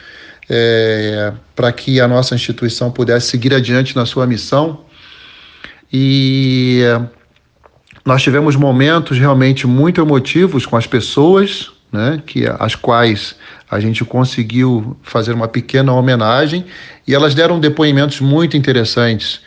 é, 0.48 1.32
para 1.56 1.72
que 1.72 2.00
a 2.00 2.06
nossa 2.06 2.36
instituição 2.36 2.92
pudesse 2.92 3.30
seguir 3.30 3.52
adiante 3.52 3.96
na 3.96 4.06
sua 4.06 4.28
missão. 4.28 4.84
E 5.92 6.82
nós 8.04 8.22
tivemos 8.22 8.54
momentos 8.54 9.18
realmente 9.18 9.66
muito 9.66 10.00
emotivos 10.00 10.64
com 10.66 10.76
as 10.76 10.86
pessoas, 10.86 11.72
né, 11.92 12.22
que 12.24 12.46
as 12.58 12.74
quais 12.74 13.34
a 13.70 13.80
gente 13.80 14.04
conseguiu 14.04 14.96
fazer 15.02 15.32
uma 15.32 15.48
pequena 15.48 15.92
homenagem 15.92 16.64
e 17.06 17.14
elas 17.14 17.34
deram 17.34 17.58
depoimentos 17.58 18.20
muito 18.20 18.56
interessantes, 18.56 19.40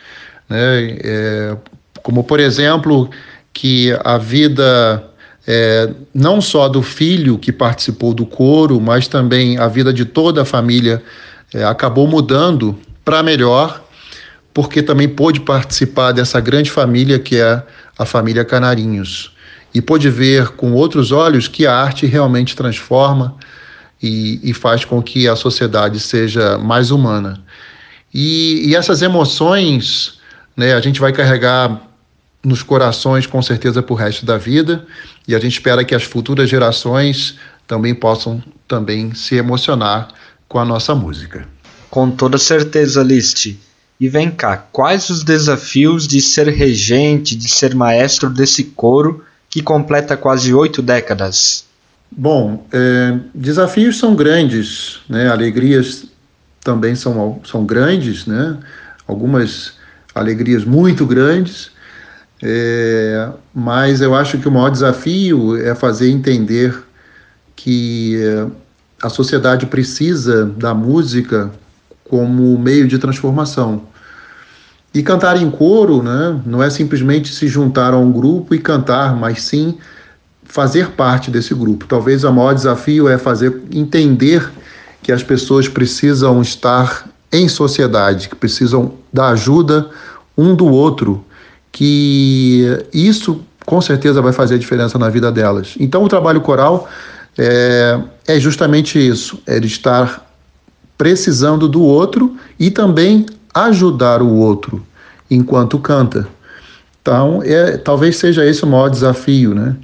né, 0.48 0.96
é, 1.02 1.56
como 2.02 2.22
por 2.24 2.40
exemplo 2.40 3.10
que 3.52 3.96
a 4.04 4.18
vida 4.18 5.04
é, 5.46 5.90
não 6.14 6.40
só 6.40 6.68
do 6.68 6.82
filho 6.82 7.38
que 7.38 7.52
participou 7.52 8.12
do 8.12 8.26
coro, 8.26 8.80
mas 8.80 9.08
também 9.08 9.58
a 9.58 9.68
vida 9.68 9.92
de 9.92 10.04
toda 10.04 10.42
a 10.42 10.44
família 10.44 11.02
é, 11.52 11.64
acabou 11.64 12.06
mudando 12.06 12.78
para 13.04 13.22
melhor, 13.22 13.82
porque 14.52 14.82
também 14.82 15.08
pôde 15.08 15.40
participar 15.40 16.12
dessa 16.12 16.40
grande 16.40 16.70
família 16.70 17.18
que 17.18 17.36
é 17.36 17.62
a 17.98 18.04
família 18.04 18.44
Canarinhos 18.44 19.33
e 19.74 19.82
pôde 19.82 20.08
ver 20.08 20.50
com 20.50 20.72
outros 20.72 21.10
olhos 21.10 21.48
que 21.48 21.66
a 21.66 21.74
arte 21.74 22.06
realmente 22.06 22.54
transforma 22.54 23.36
e, 24.00 24.38
e 24.42 24.54
faz 24.54 24.84
com 24.84 25.02
que 25.02 25.26
a 25.26 25.34
sociedade 25.34 25.98
seja 25.98 26.56
mais 26.58 26.92
humana. 26.92 27.42
E, 28.12 28.68
e 28.68 28.76
essas 28.76 29.02
emoções 29.02 30.20
né, 30.56 30.74
a 30.74 30.80
gente 30.80 31.00
vai 31.00 31.12
carregar 31.12 31.82
nos 32.44 32.62
corações 32.62 33.26
com 33.26 33.42
certeza 33.42 33.82
para 33.82 33.92
o 33.92 33.96
resto 33.96 34.24
da 34.24 34.38
vida 34.38 34.86
e 35.26 35.34
a 35.34 35.40
gente 35.40 35.54
espera 35.54 35.84
que 35.84 35.94
as 35.94 36.04
futuras 36.04 36.48
gerações 36.48 37.36
também 37.66 37.94
possam 37.94 38.42
também 38.68 39.14
se 39.14 39.34
emocionar 39.34 40.08
com 40.46 40.58
a 40.58 40.64
nossa 40.64 40.94
música. 40.94 41.48
Com 41.90 42.10
toda 42.10 42.38
certeza, 42.38 43.02
Liste. 43.02 43.58
E 43.98 44.08
vem 44.08 44.30
cá, 44.30 44.56
quais 44.56 45.08
os 45.08 45.24
desafios 45.24 46.06
de 46.06 46.20
ser 46.20 46.48
regente, 46.48 47.34
de 47.34 47.48
ser 47.48 47.74
maestro 47.74 48.28
desse 48.28 48.64
coro 48.64 49.24
que 49.54 49.62
completa 49.62 50.16
quase 50.16 50.52
oito 50.52 50.82
décadas? 50.82 51.64
Bom, 52.10 52.66
é, 52.72 53.16
desafios 53.32 53.96
são 54.00 54.16
grandes, 54.16 54.98
né? 55.08 55.28
alegrias 55.28 56.06
também 56.60 56.96
são, 56.96 57.40
são 57.44 57.64
grandes, 57.64 58.26
né? 58.26 58.58
algumas 59.06 59.74
alegrias 60.12 60.64
muito 60.64 61.06
grandes, 61.06 61.70
é, 62.42 63.30
mas 63.54 64.00
eu 64.00 64.12
acho 64.12 64.38
que 64.38 64.48
o 64.48 64.50
maior 64.50 64.70
desafio 64.70 65.56
é 65.64 65.72
fazer 65.72 66.10
entender 66.10 66.76
que 67.54 68.20
é, 68.20 68.46
a 69.00 69.08
sociedade 69.08 69.66
precisa 69.66 70.46
da 70.46 70.74
música 70.74 71.52
como 72.02 72.58
meio 72.58 72.88
de 72.88 72.98
transformação. 72.98 73.84
E 74.94 75.02
cantar 75.02 75.36
em 75.42 75.50
coro 75.50 76.02
né, 76.02 76.40
não 76.46 76.62
é 76.62 76.70
simplesmente 76.70 77.34
se 77.34 77.48
juntar 77.48 77.92
a 77.92 77.98
um 77.98 78.12
grupo 78.12 78.54
e 78.54 78.60
cantar, 78.60 79.16
mas 79.16 79.42
sim 79.42 79.76
fazer 80.44 80.90
parte 80.90 81.32
desse 81.32 81.52
grupo. 81.52 81.84
Talvez 81.86 82.22
o 82.22 82.32
maior 82.32 82.54
desafio 82.54 83.08
é 83.08 83.18
fazer 83.18 83.60
entender 83.72 84.48
que 85.02 85.10
as 85.10 85.22
pessoas 85.22 85.66
precisam 85.68 86.40
estar 86.40 87.10
em 87.32 87.48
sociedade, 87.48 88.28
que 88.28 88.36
precisam 88.36 88.94
da 89.12 89.30
ajuda 89.30 89.90
um 90.38 90.54
do 90.54 90.66
outro, 90.66 91.24
que 91.72 92.64
isso 92.92 93.40
com 93.66 93.80
certeza 93.80 94.22
vai 94.22 94.32
fazer 94.32 94.54
a 94.54 94.58
diferença 94.58 94.96
na 94.96 95.08
vida 95.08 95.32
delas. 95.32 95.74
Então 95.80 96.04
o 96.04 96.08
trabalho 96.08 96.40
coral 96.40 96.88
é, 97.36 98.00
é 98.28 98.38
justamente 98.38 99.04
isso, 99.04 99.40
é 99.46 99.58
de 99.58 99.66
estar 99.66 100.24
precisando 100.96 101.68
do 101.68 101.82
outro 101.82 102.36
e 102.58 102.70
também 102.70 103.26
ajudar 103.54 104.20
o 104.20 104.34
outro 104.34 104.84
enquanto 105.30 105.78
canta. 105.78 106.26
Então, 107.00 107.42
é, 107.42 107.76
talvez 107.76 108.16
seja 108.16 108.44
esse 108.44 108.64
o 108.64 108.66
maior 108.66 108.88
desafio, 108.88 109.54
né? 109.54 109.76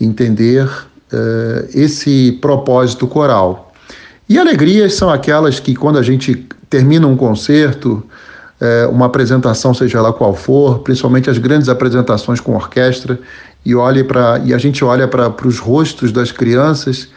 Entender 0.00 0.64
uh, 0.64 1.68
esse 1.74 2.38
propósito 2.40 3.06
coral. 3.06 3.72
E 4.28 4.38
alegrias 4.38 4.94
são 4.94 5.10
aquelas 5.10 5.58
que, 5.58 5.74
quando 5.74 5.98
a 5.98 6.02
gente 6.02 6.46
termina 6.70 7.06
um 7.06 7.16
concerto, 7.16 8.02
uh, 8.60 8.90
uma 8.90 9.06
apresentação, 9.06 9.74
seja 9.74 9.98
ela 9.98 10.12
qual 10.12 10.34
for, 10.34 10.78
principalmente 10.78 11.28
as 11.28 11.38
grandes 11.38 11.68
apresentações 11.68 12.40
com 12.40 12.54
orquestra, 12.54 13.18
e, 13.64 13.74
olhe 13.74 14.04
pra, 14.04 14.40
e 14.44 14.54
a 14.54 14.58
gente 14.58 14.84
olha 14.84 15.06
para 15.06 15.46
os 15.46 15.58
rostos 15.58 16.12
das 16.12 16.32
crianças 16.32 17.08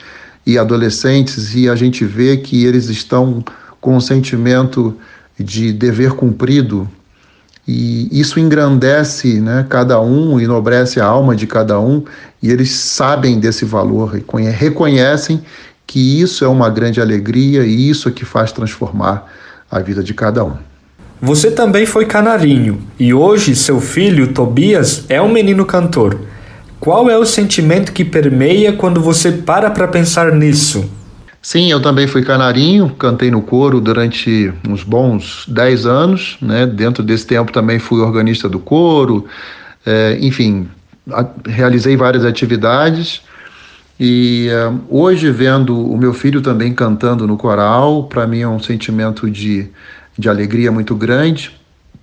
e 0.46 0.58
adolescentes 0.58 1.56
e 1.56 1.70
a 1.70 1.76
gente 1.76 2.04
vê 2.04 2.38
que 2.38 2.66
eles 2.66 2.90
estão 2.90 3.44
com 3.80 3.96
um 3.96 4.02
sentimento 4.02 4.98
de 5.44 5.74
dever 5.74 6.14
cumprido 6.14 6.90
e 7.68 8.10
isso 8.12 8.40
engrandece 8.40 9.40
né, 9.40 9.66
cada 9.70 10.00
um, 10.02 10.40
enobrece 10.40 11.00
a 11.00 11.06
alma 11.06 11.36
de 11.36 11.48
cada 11.48 11.80
um 11.80 12.04
e 12.42 12.52
eles 12.52 12.72
sabem 12.72 13.40
desse 13.40 13.64
valor 13.64 14.18
e 14.18 14.42
reconhecem 14.50 15.42
que 15.88 16.22
isso 16.22 16.44
é 16.44 16.48
uma 16.48 16.70
grande 16.70 17.00
alegria 17.00 17.66
e 17.66 17.90
isso 17.90 18.10
é 18.10 18.12
que 18.12 18.26
faz 18.26 18.52
transformar 18.52 19.32
a 19.72 19.80
vida 19.80 20.04
de 20.04 20.14
cada 20.14 20.44
um. 20.44 20.54
Você 21.22 21.52
também 21.52 21.86
foi 21.86 22.06
canarinho 22.06 22.82
e 23.00 23.14
hoje 23.14 23.56
seu 23.56 23.80
filho 23.80 24.34
Tobias 24.34 25.06
é 25.08 25.22
um 25.22 25.32
menino 25.32 25.66
cantor. 25.66 26.20
Qual 26.82 27.10
é 27.10 27.18
o 27.18 27.26
sentimento 27.26 27.94
que 27.94 28.04
permeia 28.04 28.74
quando 28.74 29.00
você 29.00 29.32
para 29.32 29.72
para 29.72 29.88
pensar 29.88 30.34
nisso? 30.34 30.84
Sim, 31.46 31.70
eu 31.70 31.82
também 31.82 32.08
fui 32.08 32.24
canarinho, 32.24 32.90
cantei 32.92 33.30
no 33.30 33.42
coro 33.42 33.82
durante 33.82 34.54
uns 34.66 34.82
bons 34.82 35.44
10 35.50 35.86
anos, 35.86 36.38
né? 36.42 36.66
Dentro 36.66 37.04
desse 37.04 37.28
tempo 37.28 37.52
também 37.52 37.80
fui 37.80 38.00
organista 38.00 38.48
do 38.48 38.60
coro, 38.60 39.26
é, 39.86 40.18
enfim, 40.22 40.70
a, 41.12 41.28
realizei 41.46 41.98
várias 41.98 42.24
atividades. 42.24 43.22
E 44.00 44.48
uh, 44.52 44.80
hoje, 44.90 45.30
vendo 45.32 45.78
o 45.78 45.98
meu 45.98 46.14
filho 46.14 46.42
também 46.42 46.74
cantando 46.74 47.28
no 47.28 47.36
coral, 47.36 48.06
para 48.06 48.26
mim 48.26 48.40
é 48.40 48.48
um 48.48 48.60
sentimento 48.60 49.30
de, 49.30 49.68
de 50.18 50.30
alegria 50.30 50.72
muito 50.72 50.96
grande. 50.96 51.52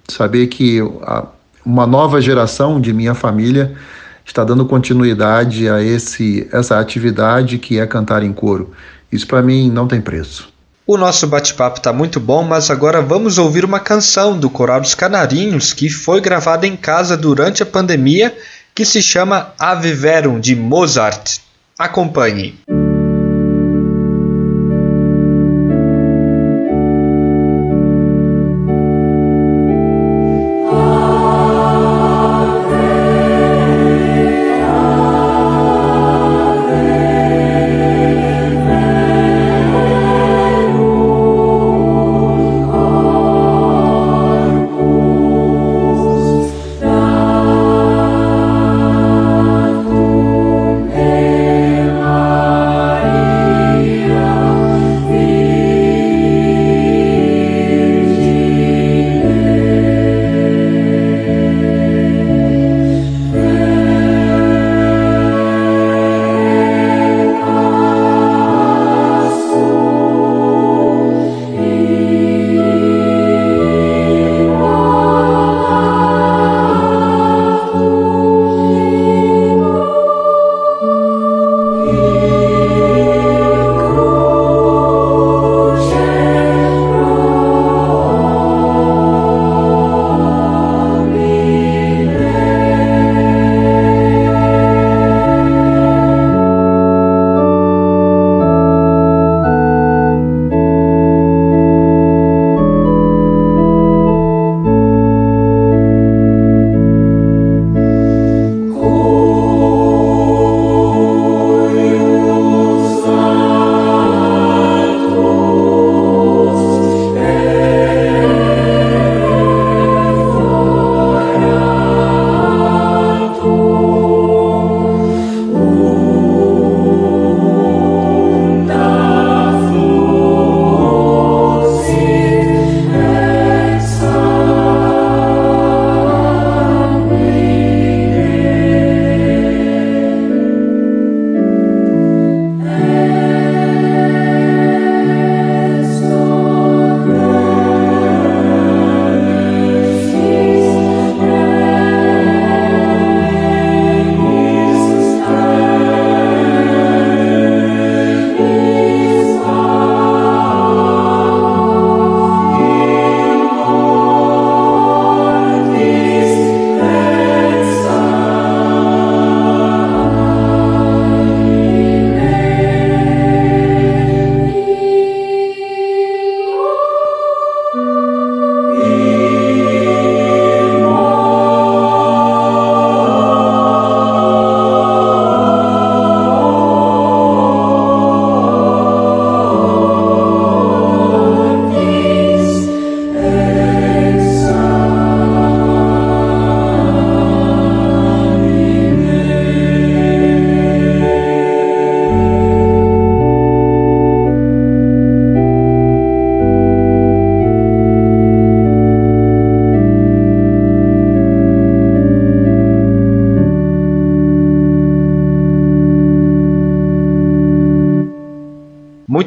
Saber 0.06 0.48
que 0.48 0.80
a, 1.00 1.24
uma 1.64 1.86
nova 1.86 2.20
geração 2.20 2.78
de 2.78 2.92
minha 2.92 3.14
família 3.14 3.74
está 4.22 4.44
dando 4.44 4.66
continuidade 4.66 5.66
a 5.66 5.82
esse 5.82 6.46
essa 6.52 6.78
atividade 6.78 7.56
que 7.56 7.78
é 7.78 7.86
cantar 7.86 8.22
em 8.22 8.34
coro. 8.34 8.70
Isso 9.10 9.26
para 9.26 9.42
mim 9.42 9.70
não 9.70 9.88
tem 9.88 10.00
preço. 10.00 10.48
O 10.86 10.96
nosso 10.96 11.26
bate-papo 11.26 11.78
está 11.78 11.92
muito 11.92 12.18
bom, 12.18 12.42
mas 12.42 12.70
agora 12.70 13.00
vamos 13.00 13.38
ouvir 13.38 13.64
uma 13.64 13.78
canção 13.78 14.36
do 14.36 14.50
Coral 14.50 14.80
dos 14.80 14.94
Canarinhos 14.94 15.72
que 15.72 15.88
foi 15.88 16.20
gravada 16.20 16.66
em 16.66 16.76
casa 16.76 17.16
durante 17.16 17.62
a 17.62 17.66
pandemia, 17.66 18.36
que 18.74 18.84
se 18.84 19.00
chama 19.00 19.52
Ave 19.58 19.92
Verum 19.92 20.40
de 20.40 20.56
Mozart. 20.56 21.38
Acompanhe. 21.78 22.58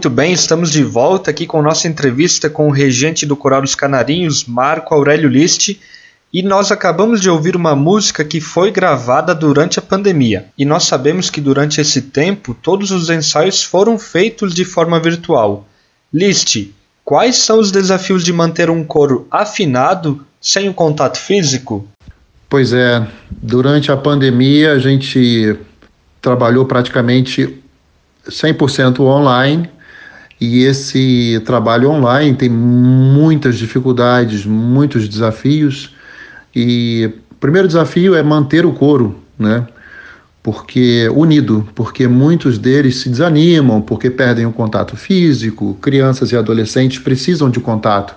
Muito 0.04 0.16
bem, 0.18 0.34
estamos 0.34 0.70
de 0.70 0.84
volta 0.84 1.32
aqui 1.32 1.48
com 1.48 1.62
nossa 1.62 1.88
entrevista 1.88 2.50
com 2.50 2.68
o 2.68 2.72
regente 2.72 3.26
do 3.26 3.38
Coral 3.38 3.62
dos 3.62 3.74
Canarinhos, 3.74 4.44
Marco 4.44 4.94
Aurélio 4.94 5.30
Liste, 5.30 5.80
e 6.34 6.44
nós 6.44 6.74
acabamos 6.74 7.22
de 7.22 7.30
ouvir 7.30 7.56
uma 7.56 7.74
música 7.74 8.22
que 8.26 8.42
foi 8.42 8.70
gravada 8.70 9.34
durante 9.34 9.80
a 9.80 9.82
pandemia. 9.82 10.48
E 10.58 10.66
nós 10.66 10.84
sabemos 10.84 11.30
que 11.30 11.40
durante 11.40 11.80
esse 11.80 12.02
tempo 12.02 12.54
todos 12.54 12.92
os 12.92 13.10
ensaios 13.10 13.64
foram 13.64 13.98
feitos 13.98 14.54
de 14.54 14.66
forma 14.66 15.00
virtual. 15.00 15.66
Liste, 16.14 16.76
quais 17.06 17.38
são 17.38 17.58
os 17.58 17.72
desafios 17.72 18.26
de 18.26 18.34
manter 18.34 18.70
um 18.70 18.84
coro 18.84 19.26
afinado 19.32 20.26
sem 20.42 20.68
o 20.68 20.74
contato 20.74 21.18
físico? 21.18 21.88
Pois 22.50 22.74
é, 22.74 23.08
durante 23.32 23.90
a 23.90 23.96
pandemia 23.96 24.74
a 24.74 24.80
gente 24.80 25.58
trabalhou 26.22 26.66
praticamente 26.66 27.58
100% 28.28 29.00
online 29.00 29.72
e 30.40 30.64
esse 30.64 31.42
trabalho 31.46 31.90
online 31.90 32.36
tem 32.36 32.50
muitas 32.50 33.58
dificuldades, 33.58 34.46
muitos 34.46 35.08
desafios. 35.08 35.96
E 36.56 37.12
o 37.32 37.36
primeiro 37.36 37.68
desafio 37.68 38.16
é 38.16 38.22
manter 38.22 38.66
o 38.66 38.74
coro, 38.74 39.20
né? 39.38 39.66
Porque 40.42 41.10
unido, 41.16 41.68
porque 41.74 42.08
muitos 42.08 42.58
deles 42.58 42.98
se 42.98 43.10
desanimam, 43.10 43.82
porque 43.82 44.10
perdem 44.10 44.46
o 44.46 44.52
contato 44.52 44.98
físico, 44.98 45.76
crianças 45.82 46.32
e 46.32 46.36
adolescentes 46.36 47.00
precisam 47.00 47.50
de 47.50 47.62
contato. 47.62 48.14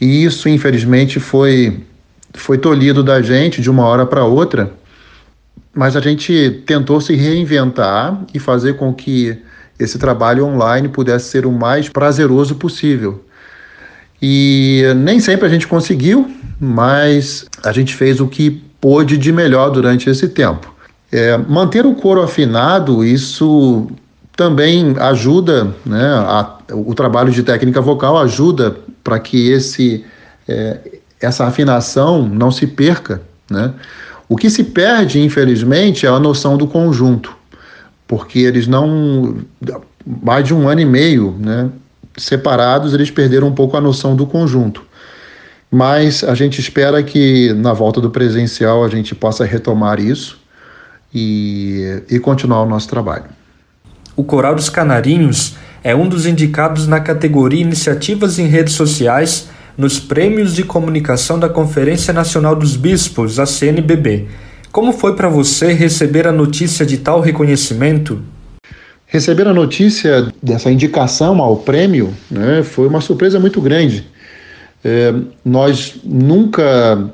E 0.00 0.24
isso, 0.24 0.48
infelizmente, 0.48 1.20
foi 1.20 1.84
foi 2.34 2.56
tolhido 2.56 3.02
da 3.04 3.20
gente 3.20 3.60
de 3.60 3.70
uma 3.70 3.84
hora 3.84 4.06
para 4.06 4.24
outra 4.24 4.72
mas 5.74 5.96
a 5.96 6.00
gente 6.00 6.62
tentou 6.66 7.00
se 7.00 7.14
reinventar 7.14 8.24
e 8.34 8.38
fazer 8.38 8.74
com 8.74 8.92
que 8.92 9.38
esse 9.82 9.98
trabalho 9.98 10.46
online 10.46 10.88
pudesse 10.88 11.28
ser 11.28 11.46
o 11.46 11.52
mais 11.52 11.88
prazeroso 11.88 12.54
possível. 12.54 13.24
E 14.20 14.82
nem 14.96 15.18
sempre 15.18 15.46
a 15.46 15.48
gente 15.48 15.66
conseguiu, 15.66 16.30
mas 16.60 17.44
a 17.64 17.72
gente 17.72 17.94
fez 17.94 18.20
o 18.20 18.28
que 18.28 18.62
pôde 18.80 19.18
de 19.18 19.32
melhor 19.32 19.70
durante 19.70 20.08
esse 20.08 20.28
tempo. 20.28 20.72
É, 21.10 21.36
manter 21.36 21.84
o 21.84 21.94
coro 21.94 22.22
afinado, 22.22 23.04
isso 23.04 23.88
também 24.36 24.94
ajuda, 24.98 25.74
né, 25.84 26.04
a, 26.04 26.56
o 26.72 26.94
trabalho 26.94 27.30
de 27.30 27.42
técnica 27.42 27.80
vocal 27.80 28.16
ajuda 28.18 28.76
para 29.04 29.18
que 29.18 29.50
esse, 29.50 30.04
é, 30.48 30.78
essa 31.20 31.44
afinação 31.44 32.26
não 32.26 32.50
se 32.50 32.66
perca, 32.66 33.20
né? 33.50 33.72
O 34.28 34.36
que 34.36 34.48
se 34.48 34.64
perde, 34.64 35.20
infelizmente, 35.20 36.06
é 36.06 36.08
a 36.08 36.18
noção 36.18 36.56
do 36.56 36.66
conjunto, 36.66 37.36
porque 38.12 38.40
eles 38.40 38.66
não. 38.66 39.36
Mais 40.04 40.44
de 40.44 40.52
um 40.52 40.68
ano 40.68 40.82
e 40.82 40.84
meio, 40.84 41.34
né, 41.40 41.70
separados, 42.14 42.92
eles 42.92 43.10
perderam 43.10 43.48
um 43.48 43.54
pouco 43.54 43.74
a 43.74 43.80
noção 43.80 44.14
do 44.14 44.26
conjunto. 44.26 44.84
Mas 45.70 46.22
a 46.22 46.34
gente 46.34 46.60
espera 46.60 47.02
que 47.02 47.54
na 47.54 47.72
volta 47.72 48.02
do 48.02 48.10
presencial 48.10 48.84
a 48.84 48.88
gente 48.90 49.14
possa 49.14 49.46
retomar 49.46 49.98
isso 49.98 50.38
e, 51.14 52.02
e 52.10 52.18
continuar 52.18 52.64
o 52.64 52.66
nosso 52.66 52.86
trabalho. 52.86 53.24
O 54.14 54.22
Coral 54.22 54.54
dos 54.54 54.68
Canarinhos 54.68 55.56
é 55.82 55.96
um 55.96 56.06
dos 56.06 56.26
indicados 56.26 56.86
na 56.86 57.00
categoria 57.00 57.62
Iniciativas 57.62 58.38
em 58.38 58.46
Redes 58.46 58.74
Sociais 58.74 59.48
nos 59.74 59.98
Prêmios 59.98 60.54
de 60.54 60.64
Comunicação 60.64 61.38
da 61.38 61.48
Conferência 61.48 62.12
Nacional 62.12 62.54
dos 62.54 62.76
Bispos, 62.76 63.38
a 63.38 63.46
CNBB. 63.46 64.28
Como 64.72 64.90
foi 64.90 65.14
para 65.14 65.28
você 65.28 65.74
receber 65.74 66.26
a 66.26 66.32
notícia 66.32 66.86
de 66.86 66.96
tal 66.96 67.20
reconhecimento? 67.20 68.22
Receber 69.06 69.46
a 69.46 69.52
notícia 69.52 70.32
dessa 70.42 70.70
indicação 70.70 71.42
ao 71.42 71.58
prêmio 71.58 72.14
né, 72.30 72.62
foi 72.62 72.88
uma 72.88 73.02
surpresa 73.02 73.38
muito 73.38 73.60
grande. 73.60 74.06
É, 74.82 75.12
nós 75.44 75.96
nunca 76.02 77.06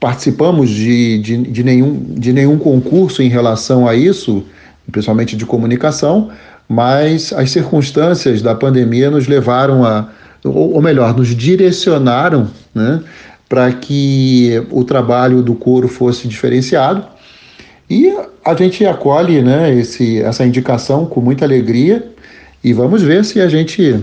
participamos 0.00 0.70
de, 0.70 1.20
de, 1.20 1.36
de, 1.44 1.62
nenhum, 1.62 2.04
de 2.18 2.32
nenhum 2.32 2.58
concurso 2.58 3.22
em 3.22 3.28
relação 3.28 3.86
a 3.86 3.94
isso, 3.94 4.44
principalmente 4.90 5.36
de 5.36 5.46
comunicação, 5.46 6.30
mas 6.68 7.32
as 7.32 7.52
circunstâncias 7.52 8.42
da 8.42 8.56
pandemia 8.56 9.08
nos 9.08 9.28
levaram 9.28 9.84
a, 9.84 10.08
ou, 10.44 10.82
melhor, 10.82 11.16
nos 11.16 11.28
direcionaram 11.28 12.50
né, 12.74 13.00
para 13.52 13.70
que 13.70 14.66
o 14.70 14.82
trabalho 14.82 15.42
do 15.42 15.54
coro 15.54 15.86
fosse 15.86 16.26
diferenciado. 16.26 17.04
E 17.90 18.10
a 18.42 18.54
gente 18.54 18.82
acolhe 18.86 19.42
né, 19.42 19.74
esse, 19.74 20.22
essa 20.22 20.42
indicação 20.46 21.04
com 21.04 21.20
muita 21.20 21.44
alegria 21.44 22.02
e 22.64 22.72
vamos 22.72 23.02
ver 23.02 23.26
se 23.26 23.42
a 23.42 23.50
gente 23.50 24.02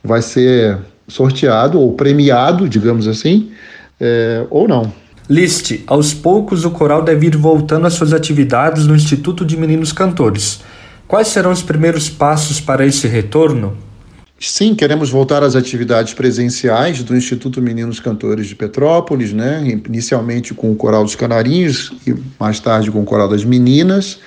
vai 0.00 0.22
ser 0.22 0.78
sorteado 1.08 1.80
ou 1.80 1.94
premiado, 1.94 2.68
digamos 2.68 3.08
assim, 3.08 3.50
é, 4.00 4.46
ou 4.48 4.68
não. 4.68 4.92
Liste, 5.28 5.82
aos 5.88 6.14
poucos 6.14 6.64
o 6.64 6.70
coral 6.70 7.02
deve 7.02 7.26
ir 7.26 7.36
voltando 7.36 7.88
às 7.88 7.94
suas 7.94 8.12
atividades 8.12 8.86
no 8.86 8.94
Instituto 8.94 9.44
de 9.44 9.56
Meninos 9.56 9.90
Cantores. 9.90 10.60
Quais 11.08 11.26
serão 11.26 11.50
os 11.50 11.64
primeiros 11.64 12.08
passos 12.08 12.60
para 12.60 12.86
esse 12.86 13.08
retorno? 13.08 13.76
Sim, 14.50 14.74
queremos 14.74 15.10
voltar 15.10 15.42
às 15.42 15.56
atividades 15.56 16.12
presenciais 16.12 17.02
do 17.02 17.16
Instituto 17.16 17.62
Meninos 17.62 17.98
Cantores 17.98 18.46
de 18.46 18.54
Petrópolis, 18.54 19.32
né? 19.32 19.62
inicialmente 19.86 20.52
com 20.52 20.70
o 20.70 20.76
Coral 20.76 21.02
dos 21.02 21.14
Canarinhos 21.14 21.92
e 22.06 22.14
mais 22.38 22.60
tarde 22.60 22.90
com 22.90 23.00
o 23.00 23.04
Coral 23.04 23.28
das 23.28 23.44
Meninas. 23.44 24.18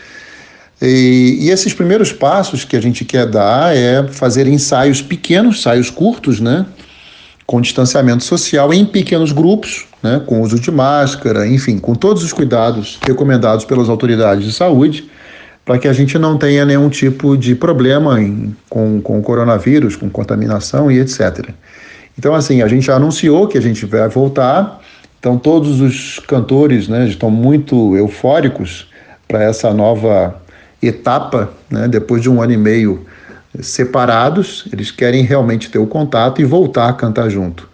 E, 0.82 1.38
e, 1.42 1.50
esses 1.50 1.74
primeiros 1.74 2.12
passos 2.12 2.64
que 2.64 2.76
a 2.76 2.82
gente 2.82 3.06
quer 3.06 3.26
dar 3.26 3.76
é 3.76 4.08
fazer 4.08 4.48
ensaios 4.48 5.02
pequenos, 5.02 5.60
ensaios 5.60 5.90
curtos, 5.90 6.40
né? 6.40 6.66
com 7.46 7.62
distanciamento 7.62 8.24
social 8.24 8.74
em 8.74 8.86
pequenos 8.86 9.32
grupos, 9.32 9.86
né? 10.02 10.22
com 10.26 10.42
uso 10.42 10.60
de 10.60 10.72
máscara, 10.72 11.48
enfim, 11.48 11.78
com 11.78 11.96
todos 11.96 12.24
os 12.24 12.34
cuidados 12.34 12.98
recomendados 13.02 13.66
pelas 13.66 13.88
autoridades 13.88 14.44
de 14.44 14.52
saúde 14.52 15.10
para 15.68 15.78
que 15.78 15.88
a 15.90 15.92
gente 15.92 16.18
não 16.18 16.38
tenha 16.38 16.64
nenhum 16.64 16.88
tipo 16.88 17.36
de 17.36 17.54
problema 17.54 18.22
em, 18.22 18.56
com, 18.70 19.02
com 19.02 19.20
o 19.20 19.22
coronavírus, 19.22 19.98
com 19.98 20.10
contaminação 20.10 20.90
e 20.90 20.98
etc. 20.98 21.50
Então, 22.18 22.34
assim, 22.34 22.62
a 22.62 22.70
gente 22.70 22.86
já 22.86 22.96
anunciou 22.96 23.50
que 23.50 23.58
a 23.58 23.62
gente 23.62 23.86
vai 23.86 24.08
voltar, 24.08 24.80
então 25.20 25.38
todos 25.38 25.82
os 25.82 26.20
cantores 26.20 26.88
né, 26.88 27.06
estão 27.06 27.30
muito 27.30 27.98
eufóricos 27.98 28.88
para 29.28 29.44
essa 29.44 29.74
nova 29.74 30.42
etapa, 30.82 31.52
né, 31.70 31.86
depois 31.86 32.22
de 32.22 32.30
um 32.30 32.42
ano 32.42 32.54
e 32.54 32.58
meio 32.58 33.06
separados, 33.60 34.70
eles 34.72 34.90
querem 34.90 35.24
realmente 35.24 35.70
ter 35.70 35.80
o 35.80 35.88
contato 35.88 36.40
e 36.40 36.46
voltar 36.46 36.88
a 36.88 36.94
cantar 36.94 37.30
junto. 37.30 37.68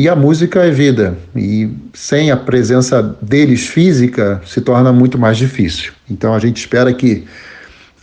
E 0.00 0.08
a 0.08 0.16
música 0.16 0.64
é 0.64 0.70
vida, 0.70 1.18
e 1.36 1.68
sem 1.92 2.30
a 2.30 2.36
presença 2.38 3.02
deles 3.20 3.66
física 3.66 4.40
se 4.46 4.62
torna 4.62 4.94
muito 4.94 5.18
mais 5.18 5.36
difícil. 5.36 5.92
Então 6.10 6.32
a 6.32 6.38
gente 6.38 6.56
espera 6.56 6.90
que 6.94 7.26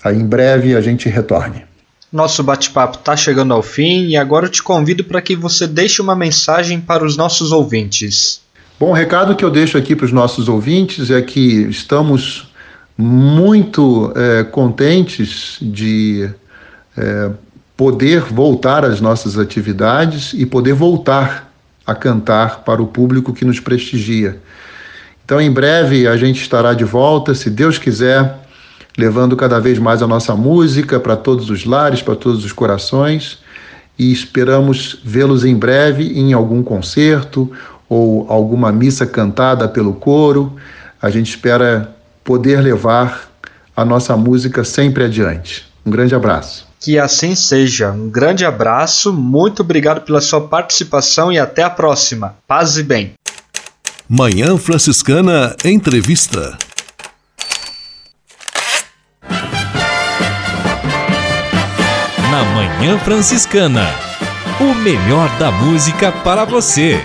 em 0.06 0.24
breve 0.24 0.76
a 0.76 0.80
gente 0.80 1.10
retorne. 1.10 1.66
Nosso 2.14 2.44
bate-papo 2.44 3.00
está 3.00 3.18
chegando 3.18 3.52
ao 3.52 3.64
fim 3.64 4.10
e 4.10 4.16
agora 4.16 4.46
eu 4.46 4.52
te 4.52 4.62
convido 4.62 5.04
para 5.04 5.20
que 5.24 5.36
você 5.36 5.66
deixe 5.66 6.00
uma 6.00 6.16
mensagem 6.16 6.80
para 6.80 7.04
os 7.04 7.18
nossos 7.18 7.52
ouvintes. 7.52 8.42
Bom, 8.80 8.92
o 8.92 8.94
recado 8.94 9.36
que 9.36 9.44
eu 9.44 9.50
deixo 9.50 9.76
aqui 9.76 9.96
para 9.96 10.06
os 10.06 10.12
nossos 10.12 10.48
ouvintes 10.48 11.10
é 11.10 11.20
que 11.24 11.64
estamos 11.64 12.54
muito 12.96 14.14
é, 14.16 14.44
contentes 14.44 15.58
de 15.60 16.30
é, 16.96 17.32
poder 17.76 18.22
voltar 18.22 18.86
às 18.86 19.02
nossas 19.02 19.40
atividades 19.40 20.34
e 20.34 20.46
poder 20.46 20.74
voltar 20.74 21.47
a 21.88 21.96
cantar 21.96 22.66
para 22.66 22.82
o 22.82 22.88
público 22.88 23.34
que 23.34 23.46
nos 23.46 23.62
prestigia. 23.62 24.38
Então, 25.24 25.40
em 25.40 25.50
breve, 25.50 26.08
a 26.08 26.18
gente 26.18 26.42
estará 26.42 26.74
de 26.74 26.84
volta, 26.84 27.34
se 27.34 27.50
Deus 27.50 27.78
quiser, 27.78 28.40
levando 28.98 29.36
cada 29.38 29.60
vez 29.60 29.80
mais 29.80 30.02
a 30.02 30.08
nossa 30.08 30.36
música 30.36 31.00
para 31.00 31.16
todos 31.16 31.50
os 31.50 31.66
lares, 31.66 32.02
para 32.02 32.16
todos 32.16 32.44
os 32.44 32.52
corações, 32.52 33.40
e 33.98 34.12
esperamos 34.12 35.00
vê-los 35.04 35.46
em 35.46 35.56
breve 35.56 36.04
em 36.20 36.34
algum 36.34 36.62
concerto 36.62 37.52
ou 37.90 38.30
alguma 38.30 38.72
missa 38.72 39.06
cantada 39.06 39.68
pelo 39.68 39.94
coro. 39.94 40.56
A 41.02 41.10
gente 41.10 41.30
espera 41.30 41.96
poder 42.24 42.60
levar 42.62 43.32
a 43.76 43.86
nossa 43.86 44.16
música 44.18 44.64
sempre 44.64 45.06
adiante. 45.06 45.66
Um 45.86 45.92
grande 45.92 46.14
abraço. 46.14 46.68
Que 46.80 47.00
assim 47.00 47.36
seja. 47.36 47.92
Um 47.92 48.10
grande 48.10 48.46
abraço, 48.46 49.12
muito 49.12 49.62
obrigado 49.62 50.02
pela 50.02 50.22
sua 50.22 50.42
participação 50.42 51.32
e 51.32 51.40
até 51.40 51.64
a 51.64 51.70
próxima. 51.70 52.38
Paz 52.48 52.78
e 52.78 52.84
bem. 52.84 53.14
Manhã 54.08 54.58
Franciscana 54.58 55.56
Entrevista. 55.66 56.58
Na 62.32 62.44
Manhã 62.54 63.00
Franciscana, 63.00 63.86
o 64.62 64.74
melhor 64.76 65.28
da 65.40 65.52
música 65.52 66.12
para 66.12 66.46
você. 66.46 67.00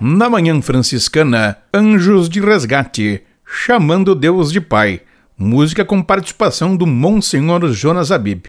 Na 0.00 0.28
Manhã 0.28 0.60
Franciscana, 0.60 1.58
Anjos 1.72 2.28
de 2.28 2.40
Resgate 2.40 3.22
Chamando 3.56 4.16
Deus 4.16 4.52
de 4.52 4.60
Pai, 4.60 5.00
música 5.38 5.84
com 5.84 6.02
participação 6.02 6.76
do 6.76 6.86
Monsenhor 6.86 7.66
Jonas 7.72 8.10
Abib. 8.10 8.46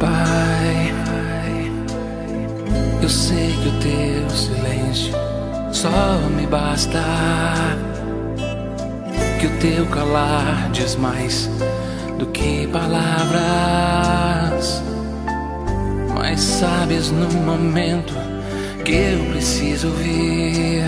Pai, 0.00 0.92
eu 3.02 3.08
sei 3.08 3.52
que 3.52 3.68
o 3.68 3.72
teu 3.78 4.30
silêncio 4.30 5.12
só 5.72 6.18
me 6.34 6.46
basta. 6.46 7.04
Que 9.38 9.46
o 9.46 9.58
teu 9.60 9.86
calar 9.86 10.70
diz 10.72 10.96
mais 10.96 11.48
do 12.18 12.26
que 12.26 12.66
palavras 12.68 14.16
mas 16.36 16.44
sabes 16.44 17.10
no 17.10 17.30
momento 17.32 18.12
que 18.84 18.92
eu 18.92 19.24
preciso 19.30 19.88
ouvir, 19.88 20.84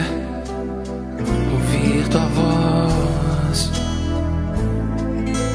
ouvir 1.50 2.06
tua 2.10 2.26
voz, 2.26 3.70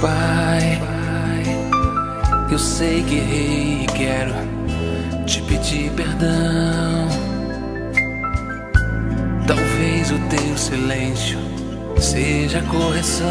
Pai. 0.02 0.82
Eu 2.52 2.58
sei 2.58 3.04
que 3.04 3.18
errei 3.18 3.84
e 3.84 3.86
quero 3.86 4.34
te 5.28 5.44
pedir 5.44 5.92
perdão. 5.92 7.08
Talvez 9.46 10.12
o 10.12 10.18
teu 10.28 10.58
silêncio 10.58 11.38
seja 12.00 12.64
correção. 12.64 13.28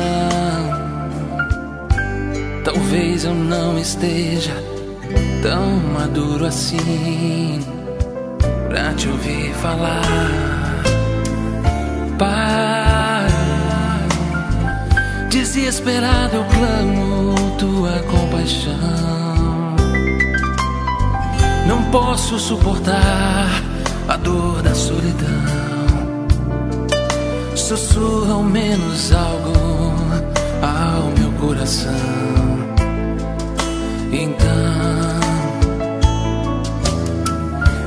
Talvez 2.64 3.24
eu 3.24 3.34
não 3.34 3.76
esteja 3.76 4.71
tão 5.42 5.76
maduro 5.92 6.46
assim 6.46 7.60
pra 8.68 8.94
te 8.94 9.08
ouvir 9.08 9.52
falar. 9.54 10.00
Pai, 12.16 13.28
desesperado 15.28 16.36
eu 16.36 16.44
clamo 16.44 17.56
tua 17.58 17.98
compaixão. 18.04 18.72
Não 21.66 21.82
posso 21.90 22.38
suportar 22.38 23.48
a 24.08 24.16
dor 24.16 24.62
da 24.62 24.74
solidão. 24.74 25.28
Sussurra 27.56 28.34
ao 28.34 28.44
menos 28.44 29.12
algo 29.12 29.52
ao 30.62 31.10
meu 31.18 31.32
coração. 31.40 31.92
Então, 34.12 35.11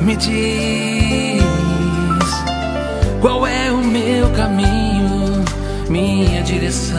me 0.05 0.15
diz 0.15 1.43
qual 3.19 3.45
é 3.47 3.71
o 3.71 3.77
meu 3.77 4.29
caminho, 4.31 5.43
minha 5.89 6.43
direção. 6.43 6.95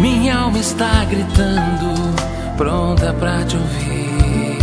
Minha 0.00 0.36
alma 0.38 0.58
está 0.58 1.04
gritando, 1.04 1.94
pronta 2.56 3.12
pra 3.14 3.44
te 3.44 3.56
ouvir. 3.56 4.58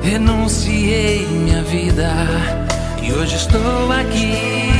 Renunciei 0.00 1.26
minha 1.26 1.62
vida 1.64 2.12
e 3.02 3.12
hoje 3.12 3.34
estou 3.34 3.92
aqui. 3.92 4.79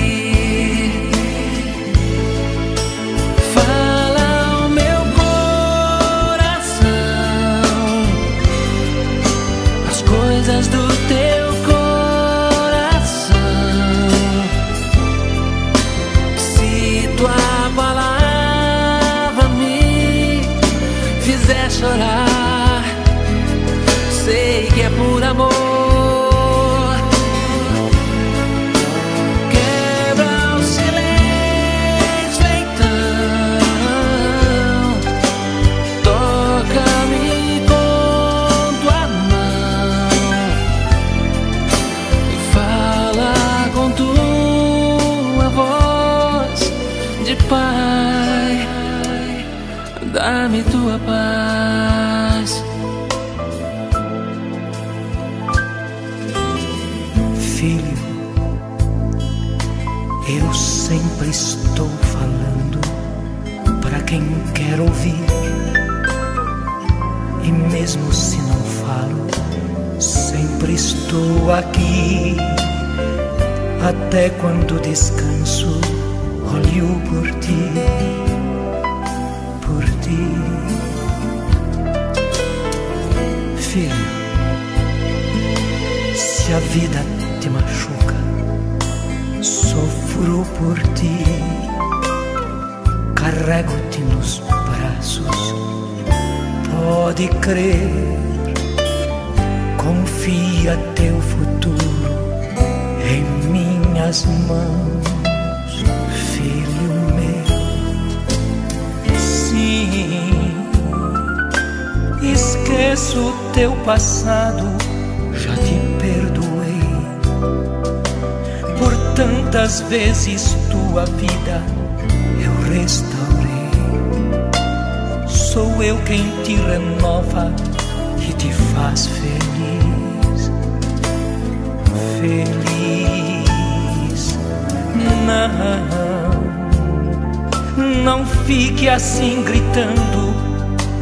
Fique 138.51 138.89
assim 138.89 139.45
gritando, 139.45 140.35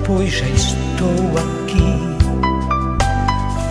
pois 0.04 0.30
já 0.30 0.46
estou 0.48 1.32
aqui. 1.38 1.80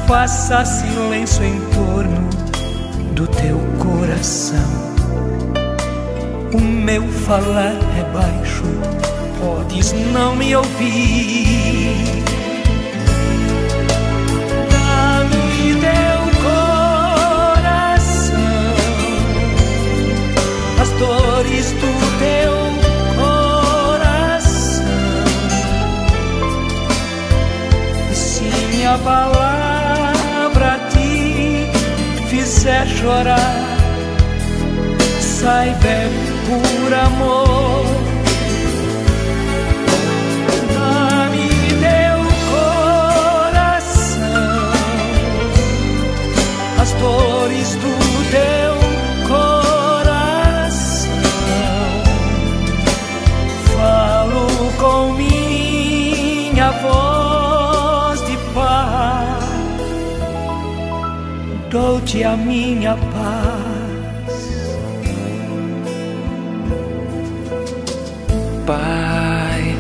Faça 0.08 0.66
silêncio 0.66 1.44
em 1.44 1.60
torno 1.76 2.28
do 3.14 3.28
teu 3.28 3.60
coração. 3.78 4.58
O 6.56 6.60
meu 6.60 7.08
falar 7.08 7.76
é 8.00 8.04
baixo, 8.12 8.64
podes 9.40 9.94
não 10.12 10.36
me 10.36 10.56
ouvir. 10.56 12.24
Dá-me 14.72 15.76
teu 15.76 16.20
coração, 17.22 18.40
as 20.82 20.90
dores 21.00 21.74
do 21.74 22.18
teu 22.18 22.57
minha 28.88 28.98
palavra 29.00 30.80
te 30.90 31.68
fizer 32.30 32.88
chorar, 32.88 33.56
saiba 35.20 35.98
por 36.48 36.94
amor. 36.94 37.86
Dá-me 40.74 41.50
teu 41.84 42.20
coração, 43.30 43.92
as 46.82 46.92
dores 46.94 47.76
do 47.76 47.94
teu 48.32 48.77
dou-te 61.70 62.24
a 62.24 62.36
minha 62.36 62.96
paz. 62.96 63.88
Pai, 68.66 69.76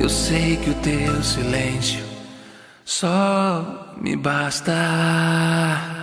eu 0.00 0.08
sei 0.08 0.56
que 0.56 0.70
o 0.70 0.74
teu 0.74 1.22
silêncio 1.22 2.04
só 2.84 3.94
me 4.00 4.16
basta. 4.16 5.93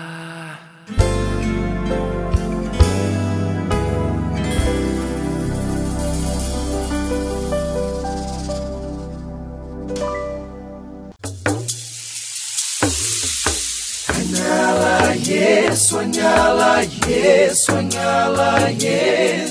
Yesu, 17.12 17.72
anyala 17.76 18.70
Yesu. 18.84 19.51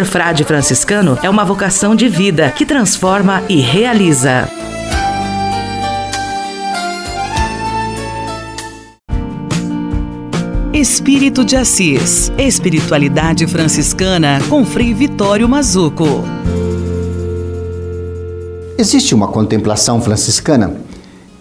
Ser 0.01 0.05
frade 0.05 0.43
franciscano 0.43 1.15
é 1.21 1.29
uma 1.29 1.45
vocação 1.45 1.95
de 1.95 2.09
vida 2.09 2.49
que 2.49 2.65
transforma 2.65 3.43
e 3.47 3.57
realiza. 3.57 4.49
Espírito 10.73 11.45
de 11.45 11.55
Assis. 11.55 12.31
Espiritualidade 12.35 13.45
franciscana 13.45 14.39
com 14.49 14.65
Frei 14.65 14.91
Vitório 14.91 15.47
Mazuco. 15.47 16.23
Existe 18.79 19.13
uma 19.13 19.27
contemplação 19.27 20.01
franciscana? 20.01 20.77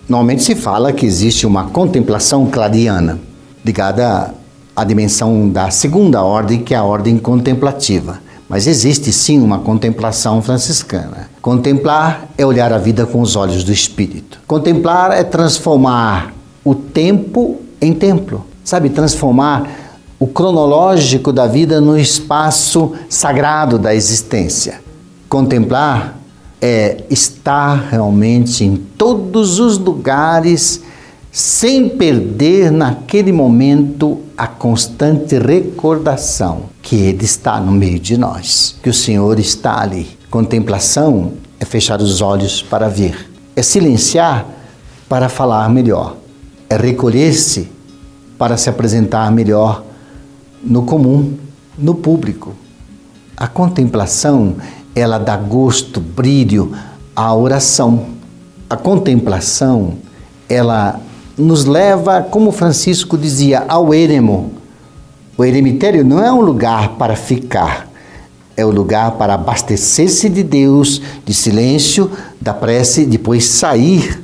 Normalmente 0.07 0.43
se 0.43 0.55
fala 0.55 0.93
que 0.93 1.07
existe 1.07 1.47
uma 1.47 1.71
contemplação 1.71 2.45
clariana, 2.45 3.19
ligada 3.65 4.35
à 4.77 4.85
dimensão 4.85 5.49
da 5.49 5.71
segunda 5.71 6.23
ordem, 6.23 6.61
que 6.61 6.75
é 6.75 6.77
a 6.77 6.85
ordem 6.85 7.17
contemplativa. 7.17 8.21
Mas 8.51 8.67
existe 8.67 9.13
sim 9.13 9.41
uma 9.41 9.61
contemplação 9.61 10.43
franciscana. 10.43 11.31
Contemplar 11.41 12.27
é 12.37 12.45
olhar 12.45 12.73
a 12.73 12.79
vida 12.79 13.07
com 13.07 13.21
os 13.21 13.37
olhos 13.37 13.63
do 13.63 13.73
espírito. 13.73 14.41
Contemplar 14.45 15.13
é 15.13 15.23
transformar 15.23 16.35
o 16.65 16.75
tempo 16.75 17.61
em 17.81 17.93
templo. 17.93 18.45
Sabe, 18.65 18.91
transformar 18.91 19.71
o 20.19 20.27
cronológico 20.27 21.33
da 21.33 21.47
vida 21.47 21.81
no 21.81 21.97
espaço 21.97 22.93
sagrado 23.09 23.79
da 23.79 23.95
existência. 23.95 24.81
Contemplar 25.29 26.19
é 26.61 27.05
estar 27.09 27.89
realmente 27.89 28.65
em 28.65 28.75
todos 28.75 29.61
os 29.61 29.79
lugares 29.79 30.83
sem 31.33 31.89
perder 31.89 32.73
naquele 32.73 33.33
momento 33.33 34.21
a 34.37 34.47
constante 34.47 35.39
recordação 35.39 36.63
que 36.83 36.97
Ele 36.97 37.25
está 37.25 37.61
no 37.61 37.71
meio 37.71 38.01
de 38.01 38.17
nós, 38.17 38.77
que 38.83 38.89
o 38.91 38.95
Senhor 38.95 39.39
está 39.39 39.81
ali. 39.81 40.19
Contemplação 40.29 41.33
é 41.59 41.65
fechar 41.65 42.01
os 42.01 42.21
olhos 42.21 42.63
para 42.63 42.89
ver, 42.89 43.31
é 43.55 43.63
silenciar 43.63 44.47
para 45.09 45.29
falar 45.29 45.69
melhor, 45.69 46.17
é 46.69 46.77
recolher-se 46.77 47.71
para 48.37 48.57
se 48.57 48.69
apresentar 48.69 49.31
melhor 49.31 49.85
no 50.63 50.83
comum, 50.83 51.37
no 51.79 51.95
público. 51.95 52.55
A 53.37 53.47
contemplação, 53.47 54.57
ela 54.95 55.19
dá 55.19 55.37
gosto, 55.37 56.01
brilho 56.01 56.73
à 57.15 57.35
oração. 57.35 58.07
A 58.69 58.77
contemplação, 58.77 59.95
ela 60.49 61.01
nos 61.41 61.65
leva, 61.65 62.23
como 62.23 62.53
Francisco 62.53 63.17
dizia, 63.17 63.65
ao 63.67 63.93
eremo. 63.93 64.53
O 65.37 65.45
eremitério 65.45 66.05
não 66.05 66.23
é 66.23 66.31
um 66.33 66.41
lugar 66.41 66.91
para 66.91 67.17
ficar, 67.17 67.89
é 68.57 68.65
o 68.65 68.71
lugar 68.71 69.13
para 69.13 69.35
abastecer-se 69.35 70.29
de 70.29 70.43
Deus, 70.43 71.01
de 71.25 71.33
silêncio, 71.33 72.11
da 72.41 72.53
prece, 72.53 73.07
depois 73.07 73.47
sair 73.47 74.23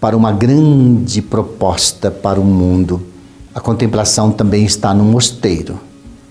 para 0.00 0.16
uma 0.16 0.32
grande 0.32 1.20
proposta 1.20 2.10
para 2.10 2.40
o 2.40 2.44
mundo. 2.44 3.02
A 3.54 3.60
contemplação 3.60 4.30
também 4.30 4.64
está 4.64 4.94
no 4.94 5.04
mosteiro. 5.04 5.78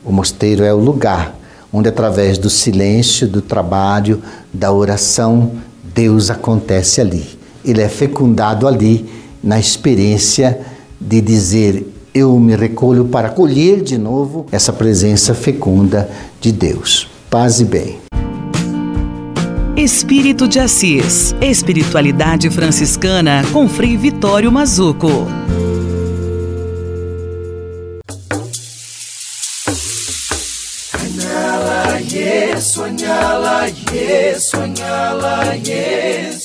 O 0.04 0.12
mosteiro 0.12 0.64
é 0.64 0.74
o 0.74 0.80
lugar 0.80 1.36
onde, 1.76 1.90
através 1.90 2.38
do 2.38 2.50
silêncio, 2.50 3.28
do 3.28 3.42
trabalho, 3.42 4.22
da 4.54 4.72
oração, 4.72 5.52
Deus 5.94 6.30
acontece 6.30 7.02
ali. 7.02 7.28
Ele 7.66 7.82
é 7.82 7.90
fecundado 7.90 8.66
ali 8.66 9.10
na 9.46 9.60
experiência 9.60 10.60
de 11.00 11.22
dizer: 11.22 11.86
Eu 12.14 12.38
me 12.40 12.56
recolho 12.56 13.06
para 13.06 13.30
colher 13.30 13.84
de 13.84 13.98
novo 13.98 14.48
essa 14.52 14.74
presença 14.74 15.36
fecunda 15.36 16.10
de 16.42 16.52
Deus. 16.52 17.08
Paz 17.30 17.60
e 17.60 17.66
bem. 17.66 18.00
Espírito 19.78 20.48
de 20.48 20.58
Assis. 20.60 21.36
Espiritualidade 21.40 22.50
franciscana 22.50 23.44
com 23.54 23.70
Frei 23.70 23.96
Vitório 23.96 24.52
Mazuco. 24.52 25.28
Anyala 30.94 32.00
Yesu, 33.94 34.58
anyala 34.58 35.56
Yesu. 35.56 36.45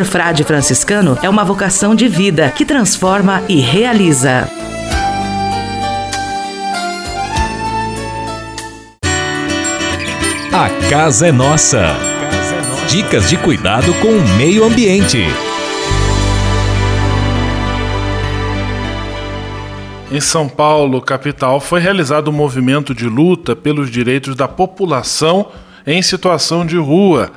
Ser 0.00 0.06
frade 0.06 0.44
franciscano 0.44 1.18
é 1.22 1.28
uma 1.28 1.44
vocação 1.44 1.94
de 1.94 2.08
vida 2.08 2.50
que 2.52 2.64
transforma 2.64 3.42
e 3.46 3.60
realiza. 3.60 4.48
A 10.50 10.88
casa 10.88 11.26
é 11.26 11.32
nossa. 11.32 11.94
Dicas 12.88 13.28
de 13.28 13.36
cuidado 13.36 13.92
com 14.00 14.08
o 14.08 14.28
meio 14.38 14.64
ambiente. 14.64 15.18
Em 20.10 20.20
São 20.20 20.48
Paulo, 20.48 21.02
capital, 21.02 21.60
foi 21.60 21.78
realizado 21.78 22.28
um 22.28 22.34
movimento 22.34 22.94
de 22.94 23.04
luta 23.04 23.54
pelos 23.54 23.90
direitos 23.90 24.34
da 24.34 24.48
população 24.48 25.48
em 25.86 26.00
situação 26.00 26.64
de 26.64 26.78
rua. 26.78 27.30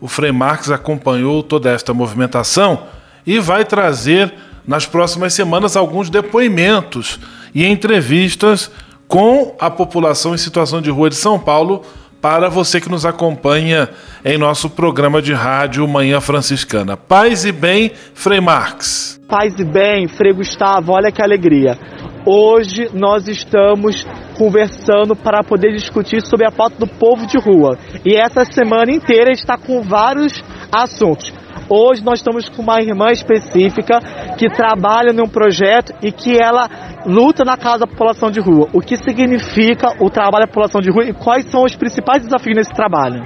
O 0.00 0.08
Frei 0.08 0.32
Marx 0.32 0.70
acompanhou 0.70 1.42
toda 1.42 1.70
esta 1.70 1.94
movimentação 1.94 2.84
e 3.26 3.38
vai 3.38 3.64
trazer 3.64 4.32
nas 4.66 4.84
próximas 4.84 5.32
semanas 5.34 5.76
alguns 5.76 6.10
depoimentos 6.10 7.18
e 7.54 7.64
entrevistas 7.64 8.70
com 9.08 9.54
a 9.58 9.70
população 9.70 10.34
em 10.34 10.38
situação 10.38 10.82
de 10.82 10.90
rua 10.90 11.08
de 11.08 11.16
São 11.16 11.38
Paulo 11.38 11.82
para 12.28 12.48
você 12.48 12.80
que 12.80 12.88
nos 12.88 13.06
acompanha 13.06 13.88
em 14.24 14.36
nosso 14.36 14.68
programa 14.68 15.22
de 15.22 15.32
rádio 15.32 15.86
Manhã 15.86 16.20
Franciscana. 16.20 16.96
Paz 16.96 17.44
e 17.44 17.52
bem, 17.52 17.92
Frei 18.14 18.40
Marx. 18.40 19.20
Paz 19.28 19.54
e 19.60 19.64
bem, 19.64 20.08
Frei 20.08 20.32
Gustavo, 20.32 20.90
olha 20.90 21.12
que 21.12 21.22
alegria. 21.22 21.78
Hoje 22.26 22.90
nós 22.92 23.28
estamos 23.28 24.04
conversando 24.36 25.14
para 25.14 25.44
poder 25.44 25.72
discutir 25.72 26.20
sobre 26.20 26.44
a 26.44 26.50
pauta 26.50 26.74
do 26.80 26.88
povo 26.88 27.28
de 27.28 27.38
rua. 27.38 27.78
E 28.04 28.16
essa 28.16 28.44
semana 28.44 28.90
inteira 28.90 29.30
está 29.30 29.56
com 29.56 29.80
vários 29.82 30.42
assuntos. 30.72 31.32
Hoje 31.68 32.04
nós 32.04 32.20
estamos 32.20 32.48
com 32.48 32.62
uma 32.62 32.80
irmã 32.80 33.10
específica 33.10 33.98
que 34.38 34.48
trabalha 34.48 35.12
num 35.12 35.28
projeto 35.28 35.92
e 36.00 36.12
que 36.12 36.36
ela 36.40 36.68
luta 37.04 37.44
na 37.44 37.56
causa 37.56 37.80
da 37.80 37.86
população 37.86 38.30
de 38.30 38.40
rua. 38.40 38.68
O 38.72 38.80
que 38.80 38.96
significa 38.96 39.88
o 40.00 40.08
trabalho 40.08 40.44
da 40.44 40.48
população 40.48 40.80
de 40.80 40.90
rua 40.90 41.04
e 41.04 41.12
quais 41.12 41.44
são 41.50 41.64
os 41.64 41.74
principais 41.74 42.22
desafios 42.22 42.56
nesse 42.56 42.72
trabalho? 42.72 43.24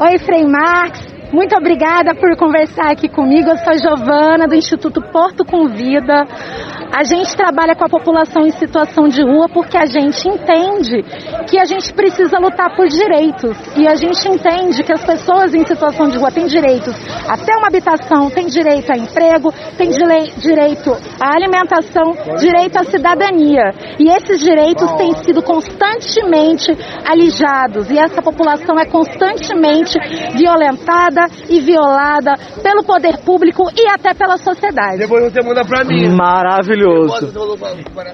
Oi, 0.00 0.18
Frei 0.18 0.44
Marx. 0.44 1.13
Muito 1.32 1.56
obrigada 1.56 2.14
por 2.14 2.36
conversar 2.36 2.92
aqui 2.92 3.08
comigo. 3.08 3.48
Eu 3.48 3.58
sou 3.58 3.78
Giovana, 3.78 4.46
do 4.46 4.54
Instituto 4.54 5.00
Porto 5.00 5.44
Convida. 5.44 6.26
A 6.92 7.02
gente 7.02 7.36
trabalha 7.36 7.74
com 7.74 7.84
a 7.84 7.88
população 7.88 8.46
em 8.46 8.52
situação 8.52 9.08
de 9.08 9.20
rua 9.20 9.48
porque 9.48 9.76
a 9.76 9.84
gente 9.84 10.28
entende 10.28 11.02
que 11.48 11.58
a 11.58 11.64
gente 11.64 11.92
precisa 11.92 12.38
lutar 12.38 12.76
por 12.76 12.86
direitos. 12.86 13.56
E 13.76 13.88
a 13.88 13.96
gente 13.96 14.28
entende 14.28 14.82
que 14.84 14.92
as 14.92 15.04
pessoas 15.04 15.54
em 15.54 15.66
situação 15.66 16.08
de 16.08 16.18
rua 16.18 16.30
têm 16.30 16.46
direitos 16.46 16.94
a 17.28 17.36
ter 17.36 17.56
uma 17.56 17.66
habitação, 17.66 18.30
têm 18.30 18.46
direito 18.46 18.92
a 18.92 18.96
emprego, 18.96 19.52
têm 19.76 19.90
direito 19.90 20.96
à 21.20 21.34
alimentação, 21.34 22.14
direito 22.38 22.76
à 22.78 22.84
cidadania. 22.84 23.72
E 23.98 24.08
esses 24.08 24.38
direitos 24.38 24.92
têm 24.92 25.14
sido 25.24 25.42
constantemente 25.42 26.70
alijados. 27.04 27.90
E 27.90 27.98
essa 27.98 28.22
população 28.22 28.78
é 28.78 28.84
constantemente 28.84 29.98
violentada 30.36 31.13
e 31.48 31.60
violada 31.60 32.34
pelo 32.62 32.82
poder 32.84 33.18
público 33.18 33.64
e 33.76 33.88
até 33.88 34.14
pela 34.14 34.36
sociedade. 34.36 34.98
Depois 34.98 35.32
você 35.32 35.42
manda 35.42 35.64
pra 35.64 35.84
mim. 35.84 36.08
Maravilhoso. 36.08 37.32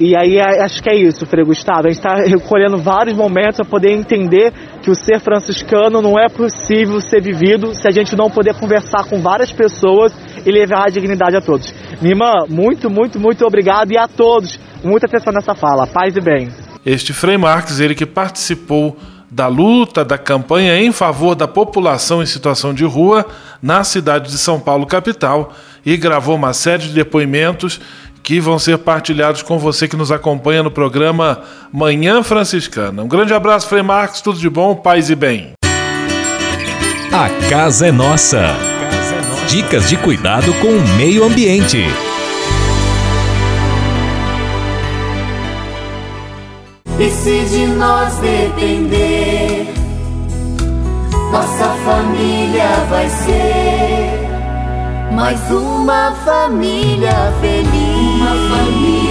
E 0.01 0.17
aí 0.17 0.41
acho 0.41 0.83
que 0.83 0.91
é 0.91 0.97
isso, 0.97 1.27
Frei 1.27 1.45
Gustavo. 1.45 1.87
A 1.87 1.91
gente 1.91 1.99
está 1.99 2.15
recolhendo 2.15 2.79
vários 2.79 3.17
momentos 3.17 3.57
para 3.57 3.65
poder 3.65 3.93
entender 3.93 4.53
que 4.83 4.91
o 4.91 4.95
ser 4.95 5.21
franciscano 5.21 6.01
não 6.01 6.19
é 6.19 6.29
possível 6.29 7.01
ser 7.01 7.21
vivido 7.23 7.75
se 7.75 7.87
a 7.87 7.91
gente 7.91 8.17
não 8.17 8.31
poder 8.31 8.55
conversar 8.55 9.05
com 9.09 9.21
várias 9.21 9.53
pessoas 9.53 10.13
e 10.45 10.51
levar 10.51 10.87
a 10.87 10.91
dignidade 10.91 11.37
a 11.37 11.41
todos. 11.41 11.73
Minha 12.01 12.15
irmã, 12.15 12.33
muito, 12.49 12.89
muito, 12.89 13.19
muito 13.21 13.45
obrigado 13.45 13.93
e 13.93 13.99
a 13.99 14.09
todos. 14.09 14.59
Muita 14.83 15.07
atenção 15.07 15.33
nessa 15.33 15.55
fala. 15.55 15.87
Paz 15.87 16.17
e 16.17 16.21
bem. 16.21 16.49
Este 16.85 17.13
Frei 17.13 17.37
Marques, 17.37 17.79
ele 17.79 17.95
que 17.95 18.07
participou 18.07 18.97
da 19.31 19.47
luta, 19.47 20.05
da 20.05 20.19
campanha 20.19 20.81
em 20.81 20.91
favor 20.91 21.35
da 21.35 21.47
população 21.47 22.23
em 22.23 22.27
situação 22.27 22.75
de 22.75 22.85
rua 22.85 23.25
na 23.63 23.85
cidade 23.85 24.31
de 24.31 24.39
São 24.39 24.59
Paulo, 24.59 24.87
capital, 24.87 25.53
e 25.87 25.97
gravou 25.97 26.35
uma 26.35 26.53
série 26.53 26.83
de 26.83 26.89
depoimentos 26.95 27.81
que 28.23 28.41
vão 28.41 28.59
ser 28.59 28.79
partilhados 28.79 29.43
com 29.43 29.59
você 29.59 29.89
que 29.89 29.97
nos 29.97 30.13
acompanha 30.13 30.63
no 30.63 30.71
programa 30.71 31.41
Manhã 31.73 32.23
Franciscana. 32.23 33.03
Um 33.03 33.09
grande 33.09 33.33
abraço, 33.33 33.69
Frei 33.69 33.83
Marcos, 33.83 34.21
tudo 34.21 34.39
de 34.39 34.51
bom, 34.51 34.75
paz 34.75 35.09
e 35.11 35.15
bem. 35.15 35.53
A 37.13 37.49
casa 37.49 37.89
é 37.89 37.93
nossa. 37.93 38.55
Dicas 39.49 39.89
de 39.89 39.97
cuidado 39.97 40.53
com 40.55 40.69
o 40.69 40.89
meio 40.97 41.25
ambiente. 41.25 41.85
E 47.01 47.09
se 47.09 47.45
de 47.47 47.67
nós 47.67 48.15
depender, 48.17 49.73
nossa 51.33 51.65
família 51.83 52.69
vai 52.91 53.09
ser 53.09 54.29
mais 55.11 55.41
uma 55.51 56.13
família 56.27 57.33
feliz. 57.41 58.21
Uma 58.21 58.55
família. 58.55 59.10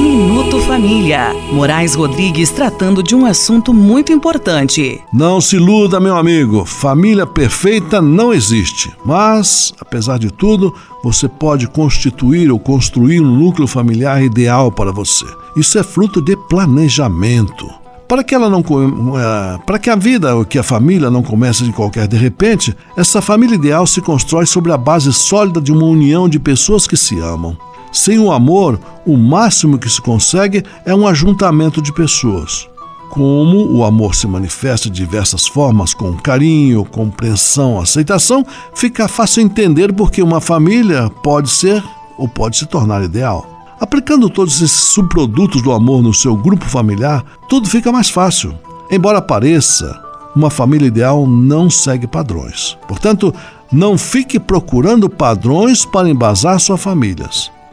Minuto 0.00 0.60
Família. 0.60 1.34
Moraes 1.52 1.94
Rodrigues 1.94 2.50
tratando 2.50 3.02
de 3.02 3.14
um 3.14 3.26
assunto 3.26 3.74
muito 3.74 4.12
importante. 4.12 5.00
Não 5.12 5.40
se 5.40 5.56
iluda, 5.56 5.98
meu 6.00 6.16
amigo. 6.16 6.64
Família 6.64 7.26
perfeita 7.26 8.00
não 8.00 8.32
existe. 8.32 8.90
Mas, 9.04 9.72
apesar 9.80 10.18
de 10.18 10.30
tudo, 10.30 10.72
você 11.02 11.28
pode 11.28 11.66
constituir 11.68 12.50
ou 12.50 12.58
construir 12.58 13.20
um 13.20 13.26
núcleo 13.26 13.66
familiar 13.66 14.22
ideal 14.22 14.70
para 14.70 14.92
você. 14.92 15.26
Isso 15.56 15.78
é 15.78 15.82
fruto 15.82 16.22
de 16.22 16.36
planejamento. 16.48 17.68
Para 18.08 18.24
que 18.24 18.34
ela 18.34 18.48
não 18.48 18.60
uh, 18.60 19.58
para 19.66 19.78
que 19.78 19.90
a 19.90 19.96
vida 19.96 20.34
ou 20.34 20.44
que 20.44 20.58
a 20.58 20.62
família 20.62 21.10
não 21.10 21.22
comece 21.22 21.62
de 21.64 21.72
qualquer 21.72 22.08
de 22.08 22.16
repente, 22.16 22.74
essa 22.96 23.20
família 23.20 23.54
ideal 23.54 23.86
se 23.86 24.00
constrói 24.00 24.46
sobre 24.46 24.72
a 24.72 24.78
base 24.78 25.12
sólida 25.12 25.60
de 25.60 25.70
uma 25.70 25.84
união 25.84 26.26
de 26.26 26.38
pessoas 26.38 26.86
que 26.86 26.96
se 26.96 27.18
amam. 27.18 27.54
Sem 27.92 28.18
o 28.18 28.30
amor, 28.30 28.78
o 29.06 29.16
máximo 29.16 29.78
que 29.78 29.88
se 29.88 30.00
consegue 30.00 30.62
é 30.84 30.94
um 30.94 31.06
ajuntamento 31.06 31.80
de 31.80 31.92
pessoas. 31.92 32.68
Como 33.10 33.72
o 33.72 33.84
amor 33.84 34.14
se 34.14 34.26
manifesta 34.26 34.90
de 34.90 34.96
diversas 34.96 35.46
formas, 35.46 35.94
com 35.94 36.14
carinho, 36.14 36.84
compreensão, 36.84 37.80
aceitação, 37.80 38.44
fica 38.74 39.08
fácil 39.08 39.42
entender 39.42 39.92
porque 39.92 40.22
uma 40.22 40.40
família 40.40 41.10
pode 41.22 41.48
ser 41.48 41.82
ou 42.18 42.28
pode 42.28 42.58
se 42.58 42.66
tornar 42.66 43.02
ideal. 43.02 43.46
Aplicando 43.80 44.28
todos 44.28 44.56
esses 44.56 44.72
subprodutos 44.72 45.62
do 45.62 45.72
amor 45.72 46.02
no 46.02 46.12
seu 46.12 46.36
grupo 46.36 46.64
familiar, 46.64 47.24
tudo 47.48 47.68
fica 47.68 47.92
mais 47.92 48.10
fácil. 48.10 48.54
Embora 48.90 49.22
pareça, 49.22 49.98
uma 50.34 50.50
família 50.50 50.86
ideal 50.86 51.26
não 51.26 51.70
segue 51.70 52.06
padrões. 52.06 52.76
Portanto, 52.86 53.32
não 53.70 53.96
fique 53.96 54.38
procurando 54.38 55.08
padrões 55.08 55.84
para 55.84 56.08
embasar 56.10 56.58
sua 56.58 56.76
família. 56.76 57.28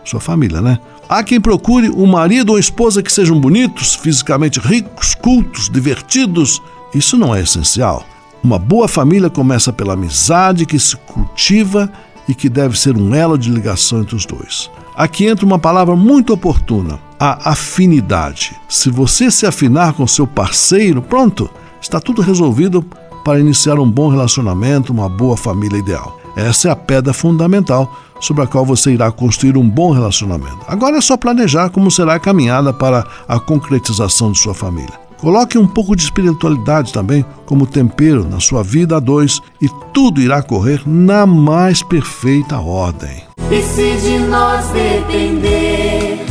Sua 0.06 0.20
família, 0.20 0.62
né? 0.62 0.80
Há 1.10 1.24
quem 1.24 1.42
procure 1.42 1.90
um 1.90 2.06
marido 2.06 2.52
ou 2.52 2.60
esposa 2.60 3.04
que 3.04 3.12
sejam 3.12 3.40
bonitos, 3.40 3.96
fisicamente 3.96 4.60
ricos, 4.60 5.16
cultos, 5.16 5.70
divertidos. 5.70 6.62
Isso 6.94 7.18
não 7.18 7.36
é 7.36 7.42
essencial. 7.42 8.06
Uma 8.44 8.60
boa 8.60 8.88
família 8.88 9.30
começa 9.30 9.74
pela 9.74 9.94
amizade 9.94 10.66
que 10.66 10.80
se 10.80 10.96
cultiva 10.96 11.92
e 12.28 12.36
que 12.36 12.48
deve 12.48 12.80
ser 12.80 12.96
um 12.96 13.14
elo 13.14 13.38
de 13.38 13.50
ligação 13.50 14.02
entre 14.02 14.16
os 14.16 14.26
dois. 14.26 14.70
Aqui 14.96 15.26
entra 15.26 15.46
uma 15.46 15.60
palavra 15.60 15.96
muito 15.96 16.34
oportuna: 16.34 17.00
a 17.20 17.52
afinidade. 17.52 18.56
Se 18.70 18.90
você 18.90 19.30
se 19.30 19.46
afinar 19.46 19.94
com 19.94 20.08
seu 20.08 20.26
parceiro, 20.26 21.02
pronto, 21.02 21.50
está 21.82 22.00
tudo 22.00 22.22
resolvido 22.22 22.86
para 23.24 23.40
iniciar 23.40 23.80
um 23.80 23.90
bom 23.90 24.10
relacionamento, 24.10 24.94
uma 24.94 25.10
boa 25.10 25.36
família 25.36 25.78
ideal. 25.78 26.20
Essa 26.36 26.70
é 26.70 26.72
a 26.72 26.76
pedra 26.76 27.14
fundamental 27.14 27.92
sobre 28.20 28.44
a 28.44 28.48
qual 28.48 28.66
você 28.66 28.92
irá 28.92 29.12
construir 29.12 29.58
um 29.58 29.70
bom 29.70 29.92
relacionamento. 29.92 30.60
Agora 30.68 30.98
é 30.98 31.02
só 31.02 31.16
planejar 31.18 31.70
como 31.70 31.92
será 31.92 32.16
a 32.16 32.20
caminhada 32.20 32.74
para 32.74 33.06
a 33.28 33.40
concretização 33.40 34.32
de 34.32 34.40
sua 34.40 34.54
família. 34.54 35.06
Coloque 35.18 35.58
um 35.58 35.66
pouco 35.66 35.96
de 35.96 36.04
espiritualidade 36.04 36.92
também 36.92 37.26
como 37.46 37.66
tempero 37.66 38.28
na 38.28 38.40
sua 38.40 38.64
vida 38.64 38.98
a 38.98 39.00
dois 39.00 39.42
e 39.62 39.70
tudo 39.94 40.22
irá 40.22 40.42
correr 40.42 40.82
na 40.86 41.26
mais 41.26 41.82
perfeita 41.82 42.60
ordem. 42.60 43.24
E 43.50 43.62
se 43.62 43.96
de 44.02 44.20
nós 44.20 44.68
depender, 44.68 46.26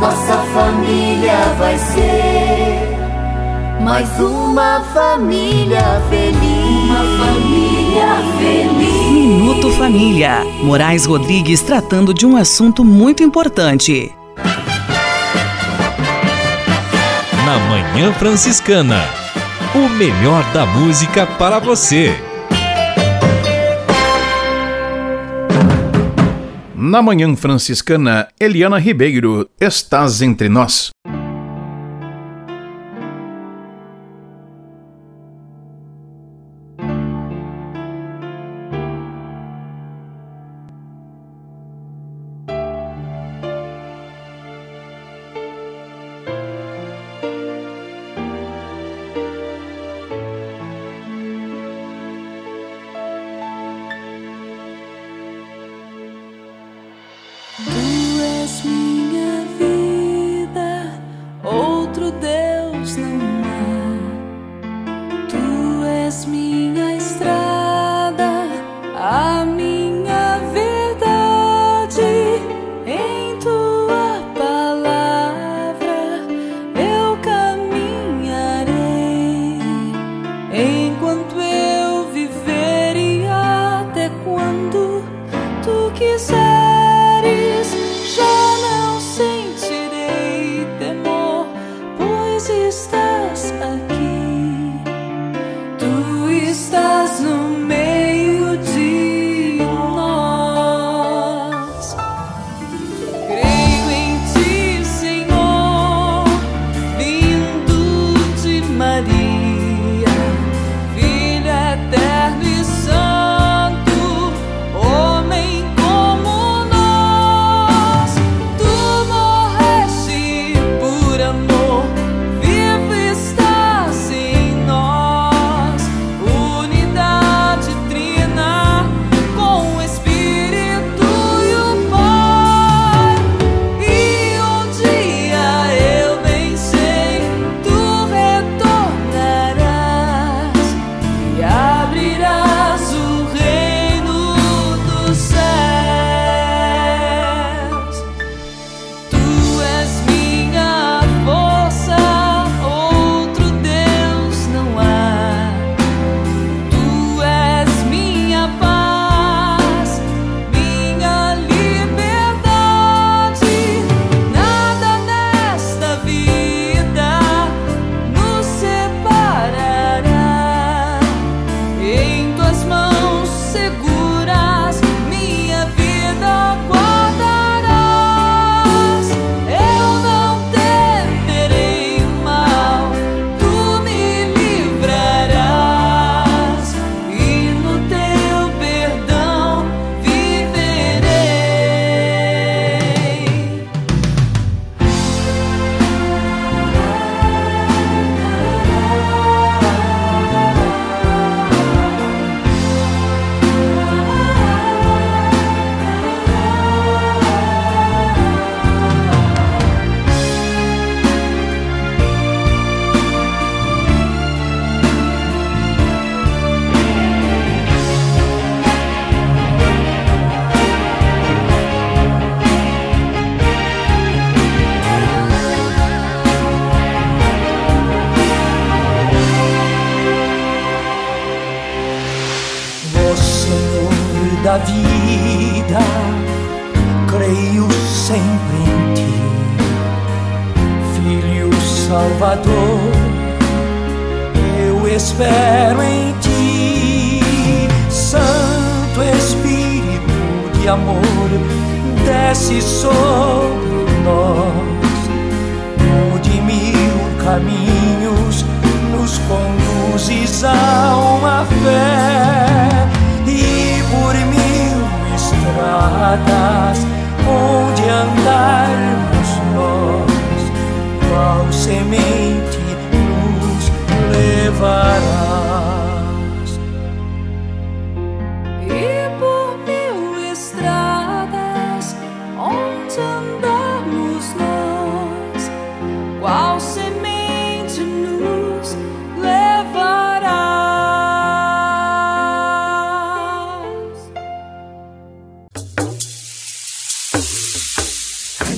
nossa 0.00 0.38
família 0.52 1.54
vai 1.58 1.78
ser 1.78 2.92
mais 3.80 4.08
uma 4.20 4.80
família 4.92 6.02
feliz. 6.10 6.90
Uma 6.90 7.24
família. 7.24 7.71
Minuto 9.12 9.70
Família. 9.72 10.44
Moraes 10.62 11.04
Rodrigues 11.04 11.60
tratando 11.62 12.14
de 12.14 12.24
um 12.24 12.36
assunto 12.36 12.84
muito 12.84 13.22
importante. 13.22 14.12
Na 17.44 17.58
Manhã 17.68 18.12
Franciscana. 18.12 19.02
O 19.74 19.88
melhor 19.88 20.44
da 20.52 20.64
música 20.66 21.26
para 21.26 21.58
você. 21.58 22.14
Na 26.74 27.00
Manhã 27.00 27.34
Franciscana, 27.34 28.28
Eliana 28.38 28.78
Ribeiro, 28.78 29.48
estás 29.58 30.20
entre 30.20 30.48
nós. 30.48 30.91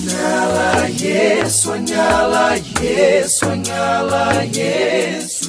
Sonhala 0.04 0.88
yes. 1.00 1.64
sonhala 1.64 2.56
yes. 2.82 3.40
sonhala 3.40 4.44
yes. 4.54 5.48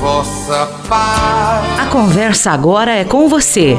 Vossa 0.00 0.66
paz. 0.88 1.78
A 1.78 1.86
conversa 1.90 2.50
agora 2.52 2.92
é 2.92 3.04
com 3.04 3.28
você, 3.28 3.78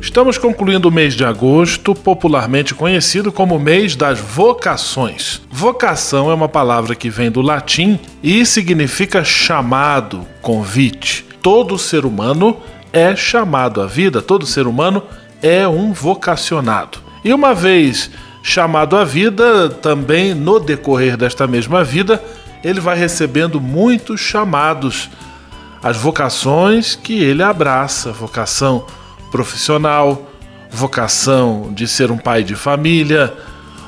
Estamos 0.00 0.38
concluindo 0.38 0.88
o 0.88 0.90
mês 0.90 1.12
de 1.12 1.26
agosto, 1.26 1.94
popularmente 1.94 2.74
conhecido 2.74 3.30
como 3.30 3.58
mês 3.58 3.94
das 3.94 4.18
vocações. 4.18 5.42
Vocação 5.50 6.30
é 6.30 6.34
uma 6.34 6.48
palavra 6.48 6.94
que 6.94 7.10
vem 7.10 7.30
do 7.30 7.42
latim 7.42 7.98
e 8.22 8.46
significa 8.46 9.22
chamado, 9.22 10.26
convite. 10.40 11.26
Todo 11.42 11.78
ser 11.78 12.06
humano 12.06 12.56
é 12.94 13.14
chamado 13.14 13.82
à 13.82 13.86
vida, 13.86 14.22
todo 14.22 14.46
ser 14.46 14.66
humano 14.66 15.02
é 15.42 15.68
um 15.68 15.92
vocacionado. 15.92 16.98
E 17.22 17.32
uma 17.32 17.54
vez 17.54 18.10
chamado 18.42 18.96
à 18.96 19.04
vida, 19.04 19.68
também 19.68 20.34
no 20.34 20.58
decorrer 20.58 21.14
desta 21.14 21.46
mesma 21.46 21.84
vida, 21.84 22.22
ele 22.64 22.80
vai 22.80 22.96
recebendo 22.96 23.60
muitos 23.60 24.18
chamados. 24.18 25.10
As 25.82 25.98
vocações 25.98 26.94
que 26.94 27.22
ele 27.22 27.42
abraça, 27.42 28.12
vocação 28.12 28.86
profissional, 29.30 30.30
vocação 30.70 31.72
de 31.72 31.86
ser 31.88 32.10
um 32.10 32.18
pai 32.18 32.42
de 32.44 32.54
família, 32.54 33.32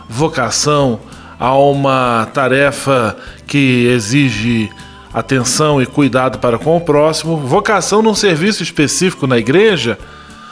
vocação 0.09 1.01
a 1.38 1.57
uma 1.57 2.28
tarefa 2.32 3.16
que 3.47 3.86
exige 3.86 4.70
atenção 5.12 5.82
e 5.82 5.86
cuidado 5.86 6.38
para 6.38 6.59
com 6.59 6.76
o 6.76 6.80
próximo, 6.80 7.36
vocação 7.36 8.03
num 8.03 8.14
serviço 8.14 8.62
específico 8.62 9.26
na 9.26 9.38
igreja, 9.38 9.99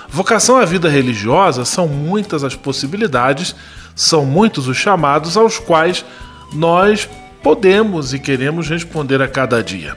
vocação 0.09 0.57
à 0.57 0.65
vida 0.65 0.89
religiosa, 0.89 1.65
são 1.65 1.89
muitas 1.89 2.45
as 2.45 2.55
possibilidades, 2.55 3.55
são 3.95 4.25
muitos 4.27 4.69
os 4.69 4.77
chamados 4.77 5.37
aos 5.37 5.59
quais 5.59 6.05
nós 6.53 7.09
podemos 7.43 8.13
e 8.13 8.19
queremos 8.19 8.69
responder 8.69 9.23
a 9.23 9.29
cada 9.29 9.63
dia. 9.63 9.97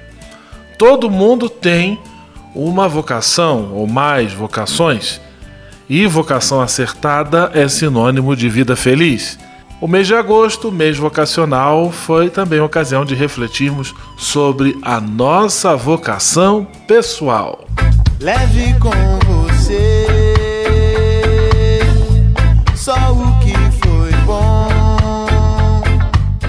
Todo 0.78 1.10
mundo 1.10 1.50
tem 1.50 2.00
uma 2.56 2.88
vocação 2.88 3.72
ou 3.74 3.88
mais 3.88 4.34
vocações, 4.34 5.20
e 5.90 6.06
vocação 6.08 6.62
acertada 6.62 7.52
é 7.54 7.68
sinônimo 7.68 8.36
de 8.36 8.48
vida 8.50 8.76
feliz. 8.76 9.38
O 9.82 9.88
mês 9.88 10.08
de 10.08 10.16
agosto, 10.16 10.72
mês 10.72 10.98
vocacional, 10.98 11.92
foi 11.92 12.30
também 12.30 12.62
ocasião 12.62 13.04
de 13.04 13.16
refletirmos 13.16 13.94
sobre 14.18 14.78
a 14.82 15.02
nossa 15.02 15.76
vocação 15.76 16.66
pessoal. 16.88 17.68
Leve 18.20 18.74
com 18.80 19.33